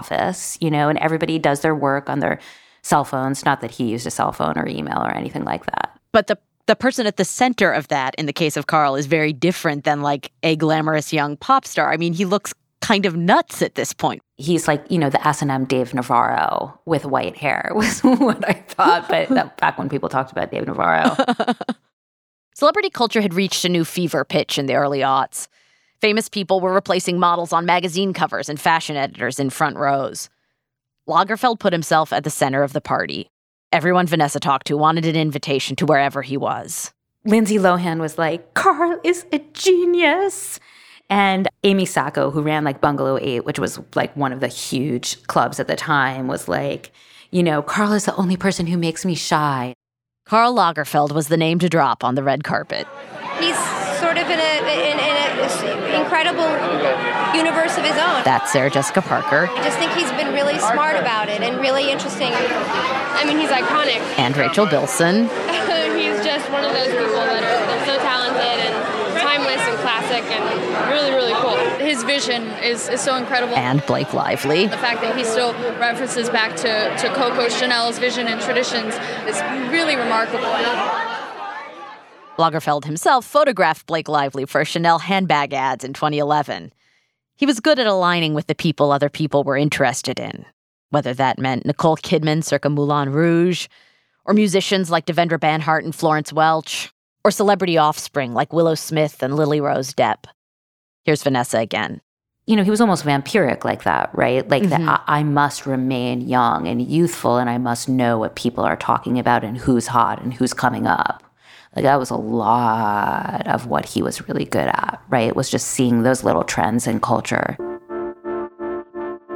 you 0.59 0.71
know, 0.71 0.89
and 0.89 0.97
everybody 0.99 1.39
does 1.39 1.61
their 1.61 1.75
work 1.75 2.09
on 2.09 2.19
their 2.19 2.39
cell 2.81 3.03
phones. 3.03 3.45
Not 3.45 3.61
that 3.61 3.71
he 3.71 3.89
used 3.89 4.07
a 4.07 4.11
cell 4.11 4.31
phone 4.31 4.57
or 4.57 4.67
email 4.67 4.99
or 4.99 5.11
anything 5.11 5.43
like 5.45 5.65
that. 5.65 5.99
But 6.11 6.27
the 6.27 6.37
the 6.67 6.75
person 6.75 7.07
at 7.07 7.17
the 7.17 7.25
center 7.25 7.71
of 7.71 7.87
that 7.87 8.13
in 8.15 8.27
the 8.27 8.33
case 8.33 8.55
of 8.55 8.67
Karl 8.67 8.95
is 8.95 9.07
very 9.07 9.33
different 9.33 9.85
than 9.85 10.01
like 10.03 10.31
a 10.43 10.55
glamorous 10.55 11.11
young 11.11 11.35
pop 11.35 11.65
star. 11.65 11.91
I 11.91 11.97
mean, 11.97 12.13
he 12.13 12.25
looks 12.25 12.53
kind 12.81 13.05
of 13.07 13.15
nuts 13.15 13.61
at 13.61 13.75
this 13.75 13.91
point. 13.91 14.21
He's 14.37 14.67
like, 14.67 14.83
you 14.89 14.99
know, 14.99 15.09
the 15.09 15.27
S&M 15.27 15.65
Dave 15.65 15.93
Navarro 15.93 16.79
with 16.85 17.05
white 17.05 17.35
hair 17.35 17.71
was 17.75 18.01
what 18.01 18.47
I 18.47 18.53
thought. 18.53 19.09
But 19.09 19.29
that, 19.29 19.57
back 19.57 19.79
when 19.79 19.89
people 19.89 20.09
talked 20.09 20.31
about 20.31 20.51
Dave 20.51 20.67
Navarro. 20.67 21.15
Celebrity 22.55 22.89
culture 22.89 23.21
had 23.21 23.33
reached 23.33 23.65
a 23.65 23.69
new 23.69 23.85
fever 23.85 24.23
pitch 24.23 24.57
in 24.57 24.65
the 24.65 24.75
early 24.75 24.99
aughts. 24.99 25.47
Famous 26.01 26.29
people 26.29 26.61
were 26.61 26.73
replacing 26.73 27.19
models 27.19 27.51
on 27.51 27.65
magazine 27.65 28.13
covers 28.13 28.47
and 28.47 28.57
fashion 28.59 28.95
editors 28.95 29.37
in 29.37 29.49
front 29.49 29.75
rows. 29.75 30.29
Lagerfeld 31.09 31.59
put 31.59 31.73
himself 31.73 32.13
at 32.13 32.23
the 32.23 32.29
center 32.29 32.63
of 32.63 32.71
the 32.71 32.79
party. 32.79 33.29
Everyone 33.73 34.07
Vanessa 34.07 34.39
talked 34.39 34.67
to 34.67 34.77
wanted 34.77 35.05
an 35.05 35.17
invitation 35.17 35.75
to 35.75 35.85
wherever 35.85 36.21
he 36.21 36.37
was. 36.37 36.93
Lindsay 37.25 37.57
Lohan 37.57 37.99
was 37.99 38.17
like, 38.17 38.53
Karl 38.53 38.97
is 39.03 39.25
a 39.33 39.39
genius. 39.51 40.57
And 41.09 41.49
Amy 41.65 41.85
Sacco, 41.85 42.31
who 42.31 42.43
ran 42.43 42.63
like 42.63 42.79
Bungalow 42.79 43.17
8, 43.19 43.43
which 43.43 43.59
was 43.59 43.79
like 43.93 44.15
one 44.15 44.31
of 44.31 44.39
the 44.39 44.47
huge 44.47 45.21
clubs 45.23 45.59
at 45.59 45.67
the 45.67 45.75
time, 45.75 46.27
was 46.27 46.47
like, 46.47 46.91
you 47.29 47.43
know, 47.43 47.61
Karl 47.61 47.91
is 47.91 48.05
the 48.05 48.15
only 48.15 48.37
person 48.37 48.67
who 48.67 48.77
makes 48.77 49.03
me 49.03 49.15
shy. 49.15 49.73
Karl 50.25 50.55
Lagerfeld 50.55 51.11
was 51.11 51.27
the 51.27 51.35
name 51.35 51.59
to 51.59 51.67
drop 51.67 52.05
on 52.05 52.15
the 52.15 52.23
red 52.23 52.45
carpet. 52.45 52.87
He's 53.39 53.88
sort 53.99 54.17
of 54.17 54.25
in 54.29 54.39
a 54.39 54.51
in, 54.63 54.97
in 54.97 54.99
an 54.99 56.01
incredible 56.01 56.49
universe 57.35 57.77
of 57.77 57.83
his 57.83 57.97
own. 57.99 58.23
That's 58.23 58.51
Sarah 58.51 58.69
Jessica 58.69 59.01
Parker 59.01 59.47
I 59.51 59.63
just 59.63 59.77
think 59.77 59.91
he's 59.93 60.11
been 60.13 60.33
really 60.33 60.57
smart 60.59 60.95
about 60.95 61.29
it 61.29 61.41
and 61.41 61.59
really 61.59 61.91
interesting. 61.91 62.31
I 62.33 63.23
mean, 63.25 63.37
he's 63.37 63.49
iconic. 63.49 64.01
and 64.17 64.35
Rachel 64.35 64.65
Bilson 64.65 65.29
he's 65.99 66.23
just 66.23 66.49
one 66.51 66.63
of 66.63 66.71
those 66.71 66.87
people 66.87 67.19
that 67.27 67.43
are 67.43 67.59
they're 67.67 67.85
so 67.85 67.97
talented 67.99 68.59
and 68.65 68.99
timeless 69.19 69.61
and 69.67 69.77
classic 69.79 70.23
and 70.31 70.43
really, 70.89 71.11
really 71.11 71.33
cool. 71.33 71.57
His 71.85 72.03
vision 72.03 72.43
is, 72.63 72.87
is 72.89 73.01
so 73.01 73.15
incredible. 73.15 73.55
and 73.55 73.85
Blake 73.85 74.13
Lively. 74.13 74.67
the 74.67 74.77
fact 74.77 75.01
that 75.01 75.15
he 75.17 75.23
still 75.23 75.53
references 75.79 76.29
back 76.29 76.55
to, 76.57 76.97
to 76.97 77.13
Coco 77.13 77.49
Chanel's 77.49 77.99
vision 77.99 78.27
and 78.27 78.39
traditions 78.41 78.95
is 79.27 79.41
really 79.71 79.95
remarkable. 79.95 80.45
Lagerfeld 82.39 82.85
himself 82.85 83.25
photographed 83.25 83.85
Blake 83.85 84.07
Lively 84.07 84.45
for 84.45 84.63
Chanel 84.65 84.97
handbag 84.99 85.53
ads 85.53 85.83
in 85.83 85.93
2011. 85.93 86.71
He 87.35 87.45
was 87.45 87.59
good 87.59 87.79
at 87.79 87.85
aligning 87.87 88.33
with 88.33 88.47
the 88.47 88.55
people 88.55 88.91
other 88.91 89.09
people 89.09 89.43
were 89.43 89.57
interested 89.57 90.19
in, 90.19 90.45
whether 90.89 91.13
that 91.13 91.37
meant 91.37 91.65
Nicole 91.65 91.97
Kidman 91.97 92.43
circa 92.43 92.69
Moulin 92.69 93.11
Rouge, 93.11 93.67
or 94.25 94.33
musicians 94.33 94.89
like 94.89 95.05
Devendra 95.05 95.37
Banhart 95.37 95.83
and 95.83 95.93
Florence 95.93 96.31
Welch, 96.33 96.91
or 97.25 97.31
celebrity 97.31 97.77
offspring 97.77 98.33
like 98.33 98.53
Willow 98.53 98.75
Smith 98.75 99.21
and 99.21 99.35
Lily 99.35 99.59
Rose 99.59 99.93
Depp. 99.93 100.23
Here's 101.03 101.23
Vanessa 101.23 101.59
again. 101.59 102.01
You 102.45 102.55
know, 102.55 102.63
he 102.63 102.71
was 102.71 102.81
almost 102.81 103.05
vampiric 103.05 103.63
like 103.63 103.83
that, 103.83 104.09
right? 104.13 104.47
Like 104.49 104.63
Mhm. 104.63 104.69
that 104.69 104.81
I, 104.81 105.19
I 105.19 105.23
must 105.23 105.65
remain 105.65 106.21
young 106.21 106.67
and 106.67 106.81
youthful 106.81 107.37
and 107.37 107.49
I 107.49 107.57
must 107.57 107.87
know 107.89 108.17
what 108.17 108.35
people 108.35 108.63
are 108.63 108.77
talking 108.77 109.19
about 109.19 109.43
and 109.43 109.57
who's 109.57 109.87
hot 109.87 110.21
and 110.21 110.33
who's 110.33 110.53
coming 110.53 110.87
up. 110.87 111.23
Like 111.75 111.83
that 111.83 111.99
was 111.99 112.09
a 112.09 112.15
lot 112.15 113.47
of 113.47 113.67
what 113.67 113.85
he 113.85 114.01
was 114.01 114.27
really 114.27 114.45
good 114.45 114.67
at, 114.67 115.01
right? 115.09 115.27
It 115.27 115.35
was 115.35 115.49
just 115.49 115.67
seeing 115.67 116.03
those 116.03 116.23
little 116.23 116.43
trends 116.43 116.87
in 116.87 116.99
culture. 116.99 117.55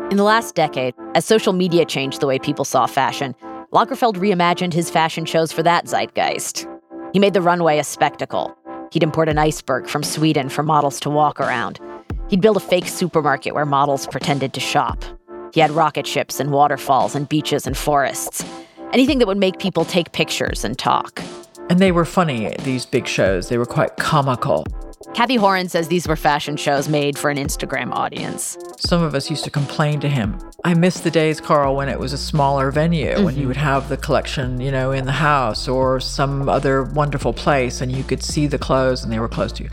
In 0.10 0.18
the 0.18 0.24
last 0.24 0.56
decade, 0.56 0.94
as 1.16 1.26
social 1.26 1.54
media 1.54 1.86
changed 1.86 2.20
the 2.20 2.28
way 2.28 2.40
people 2.40 2.66
saw 2.66 2.86
fashion, 2.86 3.36
Lagerfeld 3.72 4.16
reimagined 4.16 4.74
his 4.74 4.90
fashion 4.90 5.26
shows 5.26 5.52
for 5.52 5.64
that 5.64 5.86
zeitgeist. 5.86 6.68
He 7.14 7.20
made 7.20 7.34
the 7.34 7.42
runway 7.42 7.80
a 7.80 7.84
spectacle. 7.84 8.56
He'd 8.92 9.04
import 9.04 9.30
an 9.30 9.40
iceberg 9.40 9.88
from 9.88 10.04
Sweden 10.04 10.50
for 10.50 10.62
models 10.62 11.00
to 11.02 11.10
walk 11.10 11.40
around. 11.40 11.80
He'd 12.30 12.42
build 12.42 12.58
a 12.58 12.60
fake 12.60 12.88
supermarket 12.88 13.56
where 13.56 13.66
models 13.66 14.08
pretended 14.08 14.54
to 14.54 14.60
shop. 14.60 15.04
He 15.54 15.60
had 15.60 15.72
rocket 15.72 16.06
ships 16.06 16.40
and 16.40 16.52
waterfalls 16.52 17.16
and 17.16 17.30
beaches 17.30 17.66
and 17.66 17.78
forests. 17.78 18.46
Anything 18.92 19.20
that 19.20 19.28
would 19.28 19.38
make 19.38 19.60
people 19.60 19.86
take 19.86 20.12
pictures 20.12 20.64
and 20.64 20.78
talk. 20.78 21.22
And 21.70 21.80
they 21.80 21.92
were 21.92 22.06
funny, 22.06 22.54
these 22.64 22.86
big 22.86 23.08
shows. 23.08 23.50
They 23.50 23.58
were 23.58 23.66
quite 23.66 23.96
comical. 23.98 24.66
Cathy 25.14 25.38
Horyn 25.38 25.70
says 25.70 25.88
these 25.88 26.08
were 26.08 26.16
fashion 26.16 26.58
shows 26.58 26.90
made 26.90 27.18
for 27.18 27.30
an 27.30 27.38
Instagram 27.38 27.94
audience. 27.94 28.58
Some 28.78 29.04
of 29.04 29.14
us 29.14 29.30
used 29.30 29.44
to 29.44 29.52
complain 29.52 30.00
to 30.00 30.10
him. 30.10 30.40
I 30.64 30.74
miss 30.74 31.02
the 31.02 31.12
days, 31.12 31.40
Karl, 31.40 31.76
when 31.76 31.88
it 31.88 32.00
was 32.00 32.14
a 32.14 32.18
smaller 32.18 32.72
venue, 32.72 33.24
when 33.24 33.36
you 33.36 33.42
mm-hmm. 33.42 33.48
would 33.50 33.58
have 33.58 33.90
the 33.90 33.98
collection, 33.98 34.60
you 34.60 34.72
know, 34.72 34.92
in 34.92 35.06
the 35.06 35.12
house 35.12 35.68
or 35.68 36.00
some 36.00 36.50
other 36.50 36.84
wonderful 36.84 37.34
place 37.34 37.82
and 37.82 37.92
you 37.92 38.04
could 38.04 38.24
see 38.24 38.48
the 38.48 38.58
clothes 38.58 39.04
and 39.04 39.14
they 39.14 39.20
were 39.20 39.30
close 39.30 39.52
to 39.54 39.64
you. 39.64 39.70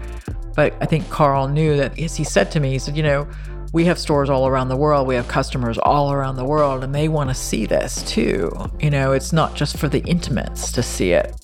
But 0.54 0.74
I 0.80 0.86
think 0.86 1.08
Karl 1.08 1.48
knew 1.48 1.76
that, 1.76 1.98
as 1.98 2.16
he 2.16 2.24
said 2.24 2.50
to 2.52 2.60
me, 2.60 2.72
he 2.72 2.78
said, 2.78 2.96
you 2.96 3.02
know, 3.02 3.26
we 3.72 3.84
have 3.84 3.98
stores 3.98 4.28
all 4.28 4.46
around 4.46 4.68
the 4.68 4.76
world. 4.76 5.06
We 5.06 5.14
have 5.14 5.28
customers 5.28 5.78
all 5.78 6.12
around 6.12 6.36
the 6.36 6.44
world, 6.44 6.82
and 6.82 6.92
they 6.94 7.08
want 7.08 7.30
to 7.30 7.34
see 7.34 7.66
this 7.66 8.02
too. 8.02 8.50
You 8.80 8.90
know, 8.90 9.12
it's 9.12 9.32
not 9.32 9.54
just 9.54 9.76
for 9.76 9.88
the 9.88 10.00
intimates 10.00 10.72
to 10.72 10.82
see 10.82 11.12
it. 11.12 11.34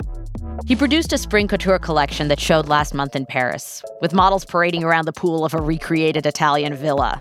He 0.65 0.75
produced 0.75 1.13
a 1.13 1.19
spring 1.19 1.49
couture 1.49 1.79
collection 1.79 2.29
that 2.29 2.41
showed 2.41 2.67
last 2.69 2.95
month 2.95 3.15
in 3.15 3.27
Paris, 3.27 3.85
with 4.01 4.15
models 4.15 4.45
parading 4.45 4.85
around 4.85 5.05
the 5.05 5.13
pool 5.13 5.45
of 5.45 5.55
a 5.55 5.61
recreated 5.61 6.27
Italian 6.27 6.75
villa. 6.75 7.21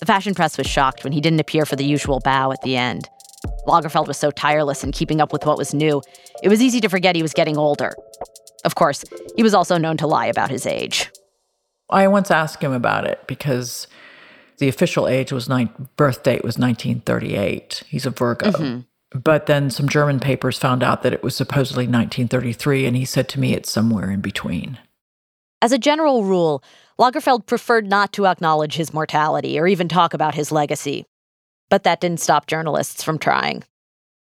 The 0.00 0.06
fashion 0.06 0.34
press 0.34 0.58
was 0.58 0.66
shocked 0.66 1.02
when 1.02 1.12
he 1.12 1.20
didn't 1.20 1.40
appear 1.40 1.64
for 1.64 1.76
the 1.76 1.84
usual 1.84 2.20
bow 2.20 2.52
at 2.52 2.60
the 2.62 2.76
end. 2.76 3.08
Lagerfeld 3.66 4.06
was 4.06 4.18
so 4.18 4.30
tireless 4.30 4.84
in 4.84 4.92
keeping 4.92 5.20
up 5.20 5.32
with 5.32 5.44
what 5.46 5.58
was 5.58 5.74
new, 5.74 6.02
it 6.42 6.48
was 6.48 6.60
easy 6.62 6.80
to 6.80 6.88
forget 6.88 7.16
he 7.16 7.22
was 7.22 7.32
getting 7.34 7.56
older. 7.56 7.92
Of 8.64 8.74
course, 8.74 9.04
he 9.36 9.42
was 9.42 9.54
also 9.54 9.76
known 9.76 9.96
to 9.98 10.06
lie 10.06 10.26
about 10.26 10.50
his 10.50 10.66
age. 10.66 11.10
I 11.90 12.06
once 12.08 12.30
asked 12.30 12.62
him 12.62 12.72
about 12.72 13.06
it 13.06 13.20
because 13.26 13.86
the 14.58 14.68
official 14.68 15.08
age 15.08 15.32
was 15.32 15.48
nine, 15.48 15.88
birth 15.96 16.22
date 16.22 16.44
was 16.44 16.58
1938. 16.58 17.84
He's 17.88 18.06
a 18.06 18.10
Virgo. 18.10 18.50
Mhm. 18.50 18.86
But 19.14 19.46
then 19.46 19.70
some 19.70 19.88
German 19.88 20.18
papers 20.18 20.58
found 20.58 20.82
out 20.82 21.02
that 21.02 21.12
it 21.12 21.22
was 21.22 21.36
supposedly 21.36 21.84
1933, 21.84 22.84
and 22.84 22.96
he 22.96 23.04
said 23.04 23.28
to 23.30 23.40
me 23.40 23.54
it's 23.54 23.70
somewhere 23.70 24.10
in 24.10 24.20
between. 24.20 24.78
As 25.62 25.70
a 25.70 25.78
general 25.78 26.24
rule, 26.24 26.62
Lagerfeld 26.98 27.46
preferred 27.46 27.86
not 27.86 28.12
to 28.14 28.26
acknowledge 28.26 28.74
his 28.74 28.92
mortality 28.92 29.58
or 29.58 29.68
even 29.68 29.88
talk 29.88 30.14
about 30.14 30.34
his 30.34 30.50
legacy. 30.50 31.06
But 31.70 31.84
that 31.84 32.00
didn't 32.00 32.20
stop 32.20 32.46
journalists 32.46 33.02
from 33.02 33.18
trying. 33.18 33.62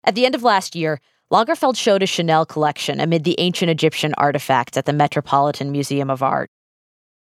At 0.04 0.14
the 0.14 0.26
end 0.26 0.34
of 0.34 0.42
last 0.42 0.76
year, 0.76 1.00
Lagerfeld 1.32 1.76
showed 1.76 2.02
a 2.02 2.06
Chanel 2.06 2.46
collection 2.46 3.00
amid 3.00 3.24
the 3.24 3.34
ancient 3.40 3.70
Egyptian 3.70 4.14
artifacts 4.14 4.76
at 4.76 4.84
the 4.84 4.92
Metropolitan 4.92 5.72
Museum 5.72 6.10
of 6.10 6.22
Art. 6.22 6.50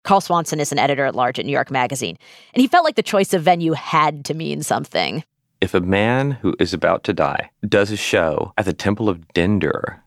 Carl 0.03 0.21
Swanson 0.21 0.61
is 0.61 0.73
an 0.73 0.79
editor 0.79 1.05
at 1.05 1.15
large 1.15 1.39
at 1.39 1.47
New 1.47 1.53
York 1.53 1.71
Magazine, 1.71 2.17
and 2.53 2.61
he 2.61 2.67
felt 2.67 2.85
like 2.85 2.97
the 2.97 3.03
choice 3.03 3.33
of 3.33 3.43
venue 3.43 3.73
had 3.73 4.25
to 4.25 4.35
mean 4.35 4.63
something. 4.63 5.23
If 5.65 5.73
a 5.73 5.81
man 5.81 6.33
who 6.33 6.55
is 6.61 6.75
about 6.75 7.05
to 7.05 7.15
die 7.15 7.49
does 7.67 7.91
a 7.91 7.97
show 7.97 8.53
at 8.59 8.67
the 8.67 8.75
Temple 8.75 9.09
of 9.09 9.27
Dendur, 9.33 10.01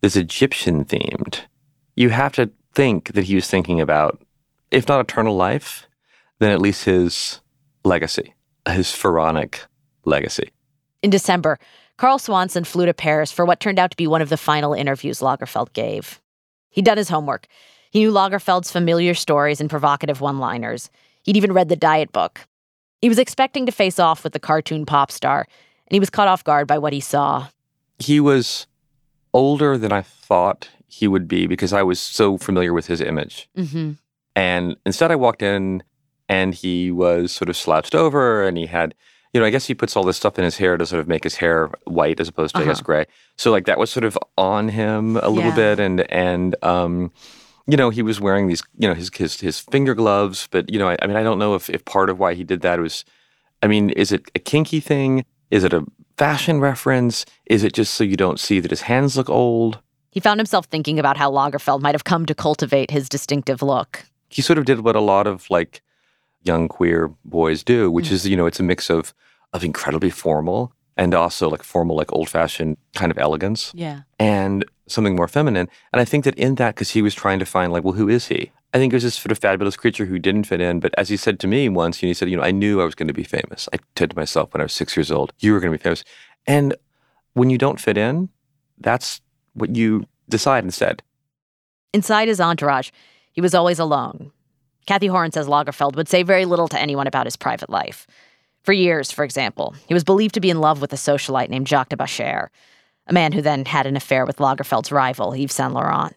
that's 0.00 0.16
Egyptian 0.16 0.84
themed, 0.84 1.42
you 1.94 2.08
have 2.10 2.32
to 2.32 2.50
think 2.74 3.12
that 3.12 3.26
he 3.26 3.36
was 3.36 3.46
thinking 3.46 3.80
about, 3.80 4.20
if 4.72 4.88
not 4.88 4.98
eternal 4.98 5.36
life, 5.36 5.86
then 6.40 6.50
at 6.50 6.60
least 6.60 6.84
his 6.84 7.40
legacy, 7.84 8.34
his 8.68 8.90
pharaonic 8.90 9.60
legacy. 10.04 10.50
In 11.00 11.10
December, 11.10 11.60
Carl 11.96 12.18
Swanson 12.18 12.64
flew 12.64 12.86
to 12.86 12.92
Paris 12.92 13.30
for 13.30 13.44
what 13.44 13.60
turned 13.60 13.78
out 13.78 13.92
to 13.92 13.96
be 13.96 14.08
one 14.08 14.20
of 14.20 14.30
the 14.30 14.36
final 14.36 14.74
interviews 14.74 15.20
Lagerfeld 15.20 15.72
gave. 15.74 16.20
He'd 16.70 16.84
done 16.84 16.98
his 16.98 17.08
homework. 17.08 17.46
He 17.92 18.00
knew 18.00 18.10
Lagerfeld's 18.10 18.72
familiar 18.72 19.14
stories 19.14 19.60
and 19.60 19.70
provocative 19.70 20.20
one 20.20 20.40
liners. 20.40 20.90
He'd 21.22 21.36
even 21.36 21.52
read 21.52 21.68
the 21.68 21.76
diet 21.76 22.10
book. 22.10 22.48
He 23.00 23.08
was 23.08 23.18
expecting 23.18 23.66
to 23.66 23.72
face 23.72 23.98
off 23.98 24.24
with 24.24 24.32
the 24.32 24.40
cartoon 24.40 24.84
pop 24.86 25.10
star, 25.12 25.40
and 25.86 25.94
he 25.94 26.00
was 26.00 26.10
caught 26.10 26.28
off 26.28 26.42
guard 26.44 26.66
by 26.66 26.78
what 26.78 26.92
he 26.92 27.00
saw. 27.00 27.46
He 27.98 28.20
was 28.20 28.66
older 29.32 29.76
than 29.78 29.92
I 29.92 30.02
thought 30.02 30.68
he 30.88 31.06
would 31.06 31.28
be 31.28 31.46
because 31.46 31.72
I 31.72 31.82
was 31.82 32.00
so 32.00 32.38
familiar 32.38 32.72
with 32.72 32.86
his 32.86 33.00
image. 33.00 33.48
Mm-hmm. 33.56 33.92
And 34.34 34.76
instead, 34.86 35.10
I 35.10 35.16
walked 35.16 35.42
in 35.42 35.82
and 36.28 36.54
he 36.54 36.90
was 36.90 37.32
sort 37.32 37.48
of 37.48 37.56
slouched 37.56 37.94
over 37.94 38.42
and 38.46 38.56
he 38.56 38.66
had, 38.66 38.94
you 39.32 39.40
know, 39.40 39.46
I 39.46 39.50
guess 39.50 39.66
he 39.66 39.74
puts 39.74 39.96
all 39.96 40.04
this 40.04 40.16
stuff 40.16 40.38
in 40.38 40.44
his 40.44 40.56
hair 40.56 40.76
to 40.76 40.86
sort 40.86 41.00
of 41.00 41.08
make 41.08 41.24
his 41.24 41.36
hair 41.36 41.70
white 41.84 42.20
as 42.20 42.28
opposed 42.28 42.54
to, 42.54 42.62
I 42.62 42.64
guess, 42.64 42.78
Uh-huh. 42.78 42.84
gray. 42.86 43.06
So, 43.36 43.50
like, 43.50 43.66
that 43.66 43.78
was 43.78 43.90
sort 43.90 44.04
of 44.04 44.16
on 44.36 44.68
him 44.70 45.16
a 45.18 45.28
little 45.28 45.50
Yeah. 45.50 45.56
bit. 45.56 45.80
And, 45.80 46.00
and, 46.12 46.56
um, 46.64 47.12
you 47.70 47.76
know, 47.76 47.90
he 47.90 48.02
was 48.02 48.20
wearing 48.20 48.48
these, 48.48 48.62
you 48.78 48.88
know, 48.88 48.94
his, 48.94 49.10
his, 49.14 49.38
his 49.40 49.60
finger 49.60 49.94
gloves. 49.94 50.48
But, 50.50 50.70
you 50.72 50.78
know, 50.78 50.88
I, 50.88 50.96
I 51.02 51.06
mean, 51.06 51.16
I 51.16 51.22
don't 51.22 51.38
know 51.38 51.54
if, 51.54 51.68
if 51.70 51.84
part 51.84 52.08
of 52.10 52.18
why 52.18 52.34
he 52.34 52.42
did 52.42 52.62
that 52.62 52.80
was, 52.80 53.04
I 53.62 53.66
mean, 53.66 53.90
is 53.90 54.10
it 54.10 54.22
a 54.34 54.38
kinky 54.38 54.80
thing? 54.80 55.24
Is 55.50 55.64
it 55.64 55.72
a 55.72 55.84
fashion 56.16 56.60
reference? 56.60 57.24
Is 57.46 57.62
it 57.64 57.74
just 57.74 57.94
so 57.94 58.02
you 58.04 58.16
don't 58.16 58.40
see 58.40 58.58
that 58.60 58.70
his 58.70 58.82
hands 58.82 59.16
look 59.16 59.28
old? 59.30 59.78
He 60.10 60.20
found 60.20 60.40
himself 60.40 60.66
thinking 60.66 60.98
about 60.98 61.16
how 61.18 61.30
Lagerfeld 61.30 61.80
might 61.82 61.94
have 61.94 62.04
come 62.04 62.24
to 62.26 62.34
cultivate 62.34 62.90
his 62.90 63.08
distinctive 63.08 63.62
look. 63.62 64.04
he 64.30 64.42
sort 64.42 64.58
of 64.58 64.64
did 64.64 64.80
what 64.80 64.96
a 64.96 65.00
lot 65.00 65.26
of 65.26 65.48
like 65.50 65.80
young 66.42 66.68
queer 66.68 67.10
boys 67.24 67.62
do, 67.62 67.88
Mm. 67.90 67.92
which 67.92 68.10
is 68.10 68.26
you 68.26 68.36
know 68.36 68.46
it's 68.46 68.60
a 68.60 68.62
mix 68.62 68.90
of 68.90 69.12
of 69.52 69.62
incredibly 69.64 70.10
formal 70.10 70.72
and 70.96 71.14
also 71.14 71.48
like 71.48 71.62
formal 71.62 71.96
like 71.96 72.12
old 72.12 72.28
fashioned 72.28 72.76
kind 72.94 73.10
of 73.12 73.18
elegance 73.18 73.72
Yeah. 73.74 74.00
and 74.18 74.64
something 74.90 75.16
more 75.16 75.28
feminine. 75.28 75.68
And 75.92 76.00
I 76.00 76.04
think 76.04 76.24
that 76.24 76.34
in 76.36 76.56
that 76.56 76.74
because 76.74 76.90
he 76.90 77.02
was 77.02 77.14
trying 77.14 77.38
to 77.38 77.46
find 77.46 77.72
like 77.72 77.84
well 77.84 77.94
who 77.94 78.08
is 78.08 78.28
he? 78.28 78.52
I 78.74 78.78
think 78.78 78.92
it 78.92 78.96
was 78.96 79.02
this 79.02 79.14
sort 79.14 79.32
of 79.32 79.38
fabulous 79.38 79.76
creature 79.76 80.04
who 80.04 80.18
didn't 80.18 80.44
fit 80.44 80.60
in. 80.60 80.80
But 80.80 80.94
as 80.98 81.08
he 81.08 81.16
said 81.16 81.40
to 81.40 81.46
me 81.46 81.68
once, 81.68 81.98
he 81.98 82.12
said, 82.12 82.28
you 82.28 82.36
know, 82.36 82.42
I 82.42 82.50
knew 82.50 82.82
I 82.82 82.84
was 82.84 82.94
going 82.94 83.08
to 83.08 83.14
be 83.14 83.24
famous. 83.24 83.68
I 83.72 83.78
said 83.96 84.10
to 84.10 84.16
myself 84.16 84.52
when 84.52 84.60
I 84.60 84.64
was 84.64 84.74
six 84.74 84.96
years 84.96 85.10
old, 85.10 85.32
you 85.38 85.52
were 85.52 85.60
going 85.60 85.72
to 85.72 85.78
be 85.78 85.82
famous. 85.82 86.04
And 86.46 86.74
when 87.32 87.48
you 87.48 87.56
don't 87.56 87.80
fit 87.80 87.96
in, 87.96 88.28
that's 88.78 89.20
what 89.54 89.74
you 89.74 90.04
decide 90.28 90.64
instead. 90.64 91.02
Inside 91.94 92.28
his 92.28 92.40
entourage, 92.40 92.90
he 93.32 93.40
was 93.40 93.54
always 93.54 93.78
alone. 93.78 94.32
Cathy 94.86 95.08
Horyn 95.08 95.32
says 95.32 95.46
Lagerfeld 95.46 95.96
would 95.96 96.08
say 96.08 96.22
very 96.22 96.44
little 96.44 96.68
to 96.68 96.78
anyone 96.78 97.06
about 97.06 97.26
his 97.26 97.36
private 97.36 97.70
life. 97.70 98.06
For 98.62 98.72
years, 98.72 99.10
for 99.10 99.24
example, 99.24 99.74
he 99.86 99.94
was 99.94 100.04
believed 100.04 100.34
to 100.34 100.40
be 100.40 100.50
in 100.50 100.60
love 100.60 100.80
with 100.80 100.92
a 100.92 100.96
socialite 100.96 101.48
named 101.48 101.68
Jacques 101.68 101.88
de 101.88 101.96
Bascher, 101.96 102.48
a 103.08 103.12
man 103.12 103.32
who 103.32 103.42
then 103.42 103.64
had 103.64 103.86
an 103.86 103.96
affair 103.96 104.26
with 104.26 104.36
Lagerfeld's 104.36 104.92
rival, 104.92 105.32
Yves 105.32 105.54
Saint 105.54 105.72
Laurent. 105.72 106.14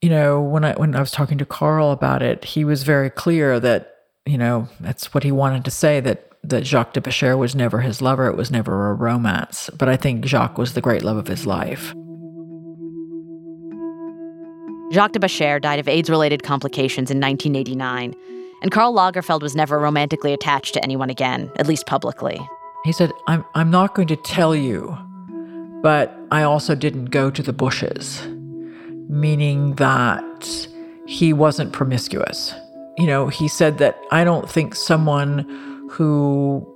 You 0.00 0.08
know, 0.08 0.40
when 0.40 0.64
I 0.64 0.72
when 0.74 0.94
I 0.94 1.00
was 1.00 1.10
talking 1.10 1.38
to 1.38 1.44
Karl 1.44 1.90
about 1.90 2.22
it, 2.22 2.44
he 2.44 2.64
was 2.64 2.84
very 2.84 3.10
clear 3.10 3.60
that 3.60 3.96
you 4.24 4.38
know 4.38 4.68
that's 4.80 5.12
what 5.12 5.24
he 5.24 5.32
wanted 5.32 5.64
to 5.66 5.70
say 5.70 6.00
that 6.00 6.30
that 6.42 6.66
Jacques 6.66 6.94
de 6.94 7.00
Bascher 7.00 7.36
was 7.36 7.54
never 7.54 7.80
his 7.80 8.00
lover. 8.00 8.26
It 8.26 8.36
was 8.36 8.50
never 8.50 8.90
a 8.90 8.94
romance. 8.94 9.68
But 9.76 9.90
I 9.90 9.96
think 9.96 10.24
Jacques 10.24 10.56
was 10.56 10.72
the 10.72 10.80
great 10.80 11.02
love 11.02 11.18
of 11.18 11.26
his 11.26 11.46
life. 11.46 11.92
Jacques 14.92 15.12
de 15.12 15.20
Bascher 15.20 15.60
died 15.60 15.78
of 15.78 15.86
AIDS 15.86 16.10
related 16.10 16.42
complications 16.42 17.10
in 17.10 17.20
1989, 17.20 18.14
and 18.62 18.70
Karl 18.72 18.94
Lagerfeld 18.94 19.42
was 19.42 19.54
never 19.54 19.78
romantically 19.78 20.32
attached 20.32 20.74
to 20.74 20.82
anyone 20.82 21.10
again, 21.10 21.50
at 21.56 21.66
least 21.66 21.86
publicly. 21.86 22.40
He 22.84 22.92
said, 22.92 23.12
"I'm 23.26 23.44
I'm 23.54 23.70
not 23.70 23.94
going 23.94 24.08
to 24.08 24.16
tell 24.16 24.56
you, 24.56 24.96
but 25.82 26.19
I 26.30 26.42
also 26.42 26.74
didn't 26.74 27.06
go 27.06 27.30
to 27.30 27.42
the 27.42 27.52
bushes." 27.52 28.26
Meaning 29.08 29.74
that 29.74 30.68
he 31.06 31.32
wasn't 31.32 31.72
promiscuous. 31.72 32.54
You 32.98 33.06
know, 33.06 33.28
he 33.28 33.48
said 33.48 33.78
that 33.78 33.96
I 34.12 34.24
don't 34.24 34.48
think 34.48 34.74
someone 34.74 35.44
who 35.90 36.66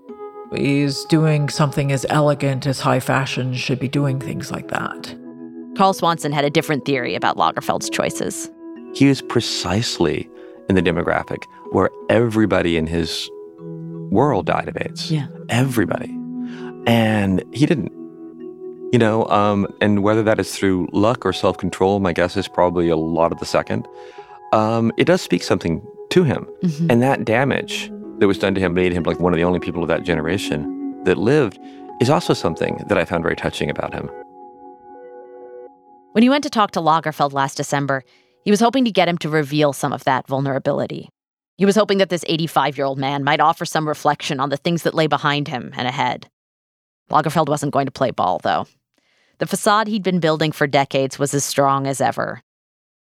is 0.52 1.04
doing 1.06 1.48
something 1.48 1.92
as 1.92 2.04
elegant 2.08 2.66
as 2.66 2.80
high 2.80 3.00
fashion 3.00 3.54
should 3.54 3.78
be 3.78 3.88
doing 3.88 4.18
things 4.20 4.50
like 4.50 4.68
that. 4.68 5.14
Carl 5.76 5.92
Swanson 5.92 6.32
had 6.32 6.44
a 6.44 6.50
different 6.50 6.84
theory 6.84 7.14
about 7.14 7.36
Lagerfeld's 7.36 7.90
choices. 7.90 8.50
He 8.94 9.06
was 9.06 9.20
precisely 9.22 10.28
in 10.68 10.76
the 10.76 10.82
demographic 10.82 11.44
where 11.72 11.90
everybody 12.08 12.76
in 12.76 12.86
his 12.86 13.28
world 14.10 14.46
died 14.46 14.68
of 14.68 14.76
AIDS. 14.80 15.10
Yeah. 15.10 15.26
Everybody. 15.48 16.10
And 16.86 17.42
he 17.52 17.66
didn't. 17.66 17.92
You 18.94 18.98
know, 18.98 19.26
um, 19.26 19.66
and 19.80 20.04
whether 20.04 20.22
that 20.22 20.38
is 20.38 20.54
through 20.54 20.88
luck 20.92 21.26
or 21.26 21.32
self 21.32 21.58
control, 21.58 21.98
my 21.98 22.12
guess 22.12 22.36
is 22.36 22.46
probably 22.46 22.88
a 22.88 22.96
lot 22.96 23.32
of 23.32 23.40
the 23.40 23.44
second. 23.44 23.88
Um, 24.52 24.92
it 24.96 25.06
does 25.06 25.20
speak 25.20 25.42
something 25.42 25.84
to 26.10 26.22
him. 26.22 26.46
Mhm. 26.62 26.92
And 26.92 27.02
that 27.02 27.24
damage 27.24 27.90
that 28.18 28.28
was 28.28 28.38
done 28.38 28.54
to 28.54 28.60
him 28.60 28.72
made 28.72 28.92
him 28.92 29.02
like 29.02 29.18
one 29.18 29.32
of 29.32 29.36
the 29.36 29.42
only 29.42 29.58
people 29.58 29.82
of 29.82 29.88
that 29.88 30.04
generation 30.04 31.02
that 31.06 31.18
lived 31.18 31.58
is 32.00 32.08
also 32.08 32.34
something 32.34 32.84
that 32.88 32.96
I 32.96 33.04
found 33.04 33.24
very 33.24 33.34
touching 33.34 33.68
about 33.68 33.92
him. 33.92 34.08
When 36.12 36.22
he 36.22 36.28
went 36.28 36.44
to 36.44 36.50
talk 36.50 36.70
to 36.70 36.80
Lagerfeld 36.80 37.32
last 37.32 37.56
December, 37.56 38.04
he 38.44 38.52
was 38.52 38.60
hoping 38.60 38.84
to 38.84 38.92
get 38.92 39.08
him 39.08 39.18
to 39.18 39.28
reveal 39.28 39.72
some 39.72 39.92
of 39.92 40.04
that 40.04 40.28
vulnerability. 40.28 41.08
He 41.58 41.66
was 41.66 41.74
hoping 41.74 41.98
that 41.98 42.10
this 42.10 42.24
85 42.28 42.78
year 42.78 42.86
old 42.86 42.98
man 43.00 43.24
might 43.24 43.40
offer 43.40 43.64
some 43.64 43.88
reflection 43.88 44.38
on 44.38 44.50
the 44.50 44.56
things 44.56 44.84
that 44.84 44.94
lay 44.94 45.08
behind 45.08 45.48
him 45.48 45.72
and 45.76 45.88
ahead. 45.88 46.28
Lagerfeld 47.10 47.48
wasn't 47.48 47.72
going 47.72 47.86
to 47.86 47.92
play 47.92 48.12
ball, 48.12 48.38
though. 48.38 48.68
The 49.38 49.46
facade 49.46 49.88
he'd 49.88 50.02
been 50.02 50.20
building 50.20 50.52
for 50.52 50.66
decades 50.66 51.18
was 51.18 51.34
as 51.34 51.44
strong 51.44 51.86
as 51.86 52.00
ever. 52.00 52.42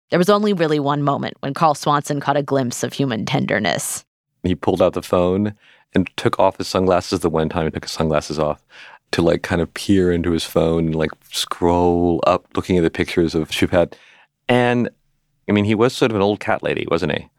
There 0.10 0.20
was 0.20 0.30
only 0.30 0.54
really 0.54 0.80
one 0.80 1.04
moment 1.04 1.36
when 1.40 1.54
Carl 1.54 1.76
Swanson 1.76 2.20
caught 2.20 2.38
a 2.38 2.44
glimpse 2.44 2.84
of 2.84 2.94
human 2.94 3.26
tenderness. 3.26 4.06
He 4.44 4.56
pulled 4.56 4.82
out 4.82 4.94
the 4.94 5.02
phone 5.02 5.54
and 5.94 6.10
took 6.18 6.40
off 6.40 6.58
his 6.58 6.68
sunglasses 6.68 7.22
the 7.22 7.30
one 7.30 7.50
time 7.50 7.66
he 7.66 7.72
took 7.72 7.86
his 7.86 7.92
sunglasses 7.92 8.40
off 8.40 8.64
to 9.12 9.22
like 9.22 9.42
kind 9.42 9.62
of 9.62 9.74
peer 9.74 10.12
into 10.12 10.32
his 10.32 10.44
phone 10.44 10.88
and 10.88 10.96
like 10.96 11.12
scroll 11.32 12.22
up 12.28 12.46
looking 12.56 12.78
at 12.78 12.84
the 12.84 12.90
pictures 12.90 13.36
of 13.36 13.50
Choupette. 13.50 13.94
And 14.50 14.90
I 15.50 15.54
mean, 15.54 15.66
he 15.66 15.76
was 15.76 15.96
sort 15.96 16.12
of 16.12 16.16
an 16.16 16.22
old 16.22 16.40
cat 16.40 16.62
lady, 16.62 16.86
wasn't 16.90 17.14
he? 17.14 17.30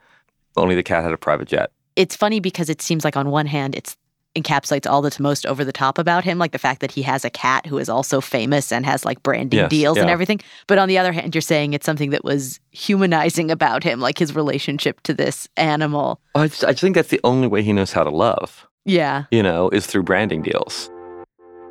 Only 0.57 0.75
the 0.75 0.83
cat 0.83 1.05
had 1.05 1.13
a 1.13 1.19
private 1.19 1.49
jet. 1.49 1.71
It's 1.95 2.17
funny 2.17 2.41
because 2.41 2.71
it 2.71 2.81
seems 2.81 3.05
like 3.05 3.17
on 3.17 3.31
one 3.31 3.47
hand 3.47 3.75
it's 3.75 3.97
encapsulates 4.37 4.89
all 4.89 5.03
that's 5.03 5.19
most 5.19 5.47
over 5.47 5.65
the 5.65 5.73
top 5.73 5.99
about 5.99 6.25
him, 6.25 6.39
like 6.39 6.53
the 6.53 6.59
fact 6.59 6.81
that 6.81 6.91
he 6.93 7.03
has 7.03 7.25
a 7.25 7.31
cat 7.31 7.67
who 7.67 7.79
is 7.79 7.89
also 7.89 8.21
famous 8.21 8.71
and 8.73 8.85
has 8.87 9.05
like 9.05 9.23
branding 9.23 9.59
Yes, 9.59 9.71
deals 9.71 9.99
and 9.99 10.11
everything. 10.11 10.41
But 10.67 10.79
on 10.79 10.89
the 10.89 10.99
other 10.99 11.13
hand, 11.13 11.35
you're 11.35 11.43
saying 11.43 11.73
it's 11.73 11.87
something 11.87 12.11
that 12.11 12.25
was 12.25 12.61
humanizing 12.71 13.51
about 13.51 13.83
him, 13.83 14.01
like 14.01 14.19
his 14.19 14.35
relationship 14.35 15.01
to 15.03 15.15
this 15.15 15.49
animal. 15.57 16.21
I 16.35 16.49
just, 16.49 16.65
I 16.65 16.71
just 16.71 16.81
think 16.83 16.95
that's 16.95 17.09
the 17.09 17.21
only 17.25 17.49
way 17.49 17.63
he 17.63 17.73
knows 17.73 17.93
how 17.93 18.05
to 18.05 18.11
love, 18.11 18.67
Yeah. 18.85 19.25
you 19.31 19.43
know, 19.43 19.69
is 19.71 19.87
through 19.87 20.05
branding 20.05 20.43
deals. 20.43 20.91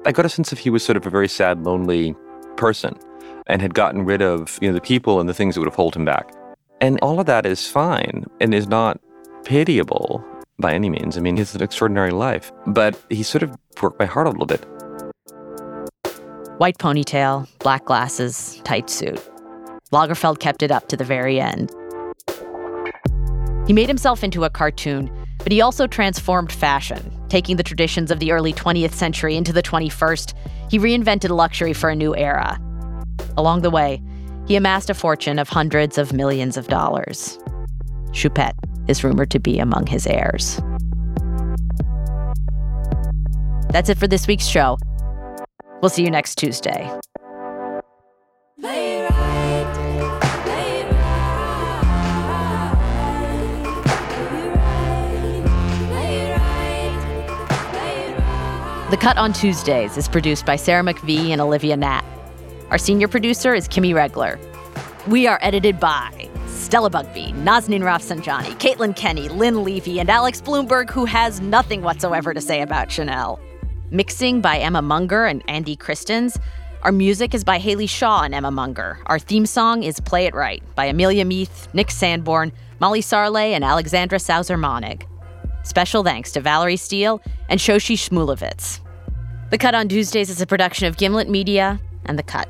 I 0.05 0.11
got 0.11 0.25
a 0.25 0.29
sense 0.29 0.51
of 0.51 0.59
he 0.59 0.69
was 0.69 0.83
sort 0.83 0.97
of 0.97 1.05
a 1.05 1.09
very 1.09 1.27
sad, 1.27 1.63
lonely 1.63 2.15
person 2.55 2.97
and 3.47 3.61
had 3.61 3.73
gotten 3.73 4.03
rid 4.03 4.21
of, 4.21 4.57
you 4.61 4.67
know, 4.69 4.73
the 4.73 4.81
people 4.81 5.19
and 5.19 5.29
the 5.29 5.33
things 5.33 5.55
that 5.55 5.61
would 5.61 5.67
have 5.69 5.75
held 5.75 5.95
him 5.95 6.05
back. 6.05 6.31
And 6.81 6.99
all 7.01 7.19
of 7.19 7.25
that 7.27 7.45
is 7.45 7.67
fine 7.67 8.25
and 8.41 8.53
is 8.53 8.67
not 8.67 8.99
pitiable 9.43 10.23
by 10.59 10.73
any 10.73 10.89
means. 10.89 11.17
I 11.17 11.21
mean, 11.21 11.37
it's 11.37 11.55
an 11.55 11.61
extraordinary 11.61 12.11
life, 12.11 12.51
but 12.65 12.99
he 13.09 13.23
sort 13.23 13.43
of 13.43 13.55
broke 13.75 13.97
my 13.99 14.05
heart 14.05 14.27
a 14.27 14.31
little 14.31 14.45
bit. 14.45 14.65
White 16.57 16.77
ponytail, 16.79 17.47
black 17.59 17.85
glasses, 17.85 18.59
tight 18.63 18.89
suit. 18.89 19.21
Lagerfeld 19.91 20.39
kept 20.39 20.63
it 20.63 20.71
up 20.71 20.87
to 20.89 20.97
the 20.97 21.03
very 21.03 21.39
end. 21.39 21.71
He 23.67 23.73
made 23.73 23.87
himself 23.87 24.23
into 24.23 24.43
a 24.43 24.49
cartoon, 24.49 25.11
but 25.39 25.51
he 25.51 25.61
also 25.61 25.87
transformed 25.87 26.51
fashion, 26.51 27.11
taking 27.29 27.57
the 27.57 27.63
traditions 27.63 28.09
of 28.09 28.19
the 28.19 28.31
early 28.31 28.53
20th 28.53 28.93
century 28.93 29.35
into 29.35 29.53
the 29.53 29.61
21st. 29.61 30.33
He 30.71 30.79
reinvented 30.79 31.29
luxury 31.29 31.73
for 31.73 31.89
a 31.89 31.95
new 31.95 32.15
era. 32.15 32.59
Along 33.37 33.61
the 33.61 33.69
way, 33.69 34.01
he 34.47 34.55
amassed 34.55 34.89
a 34.89 34.93
fortune 34.93 35.37
of 35.37 35.49
hundreds 35.49 35.97
of 35.97 36.13
millions 36.13 36.57
of 36.57 36.67
dollars. 36.67 37.37
Choupette 38.11 38.55
is 38.87 39.03
rumored 39.03 39.31
to 39.31 39.39
be 39.39 39.59
among 39.59 39.87
his 39.87 40.07
heirs. 40.07 40.61
That's 43.69 43.89
it 43.89 43.97
for 43.97 44.07
this 44.07 44.27
week's 44.27 44.47
show. 44.47 44.77
We'll 45.81 45.89
see 45.89 46.03
you 46.03 46.09
next 46.09 46.35
Tuesday. 46.35 46.89
The 58.89 58.95
Cut 58.95 59.17
on 59.17 59.33
Tuesdays 59.33 59.97
is 59.97 60.07
produced 60.07 60.45
by 60.45 60.55
Sarah 60.55 60.81
McVie 60.81 61.29
and 61.31 61.41
Olivia 61.41 61.75
Natt. 61.75 62.05
Our 62.71 62.77
senior 62.77 63.09
producer 63.09 63.53
is 63.53 63.67
Kimmie 63.67 63.93
Regler. 63.93 64.39
We 65.07 65.27
are 65.27 65.37
edited 65.41 65.77
by 65.77 66.29
Stella 66.67 66.89
Bugbee, 66.89 67.34
Nazanin 67.34 67.80
Rafsanjani, 67.80 68.51
Caitlin 68.60 68.93
Kenny, 68.93 69.30
Lynn 69.30 69.63
Levy, 69.63 70.01
and 70.01 70.10
Alex 70.10 70.41
Blumberg, 70.41 70.89
who 70.89 71.06
has 71.06 71.39
nothing 71.39 71.82
whatsoever 71.82 72.34
to 72.34 72.41
say 72.41 72.62
about 72.62 72.91
Chanel. 72.91 73.39
Mixing 73.89 74.41
by 74.41 74.58
Emma 74.58 74.82
Munger 74.82 75.23
and 75.23 75.41
Andy 75.47 75.77
Christens. 75.77 76.38
Our 76.82 76.91
music 76.91 77.34
is 77.34 77.45
by 77.45 77.58
Haley 77.58 77.88
Shaw 77.88 78.23
and 78.23 78.36
Emma 78.36 78.51
Munger. 78.51 78.99
Our 79.06 79.17
theme 79.17 79.45
song 79.45 79.84
is 79.84 80.01
Play 80.01 80.25
It 80.25 80.36
Right 80.36 80.62
by 80.75 80.84
Amelia 80.88 81.23
Meath, 81.23 81.73
Nick 81.73 81.89
Sanborn, 81.89 82.51
Molly 82.82 83.01
Sarlé, 83.01 83.51
and 83.51 83.63
Alexandra 83.63 84.19
Sauser 84.19 84.58
Monnig. 84.58 85.03
Special 85.63 86.03
thanks 86.03 86.34
to 86.34 86.41
Valerie 86.41 86.75
Steele 86.75 87.21
and 87.47 87.62
Shoshi 87.62 87.95
Shmulevitz. 87.95 88.82
The 89.51 89.58
Cut 89.58 89.73
on 89.73 89.88
Tuesdays 89.88 90.30
is 90.30 90.41
a 90.41 90.45
production 90.45 90.86
of 90.86 90.97
Gimlet 90.97 91.30
Media 91.30 91.80
and 92.08 92.19
The 92.19 92.23
Cut. 92.23 92.49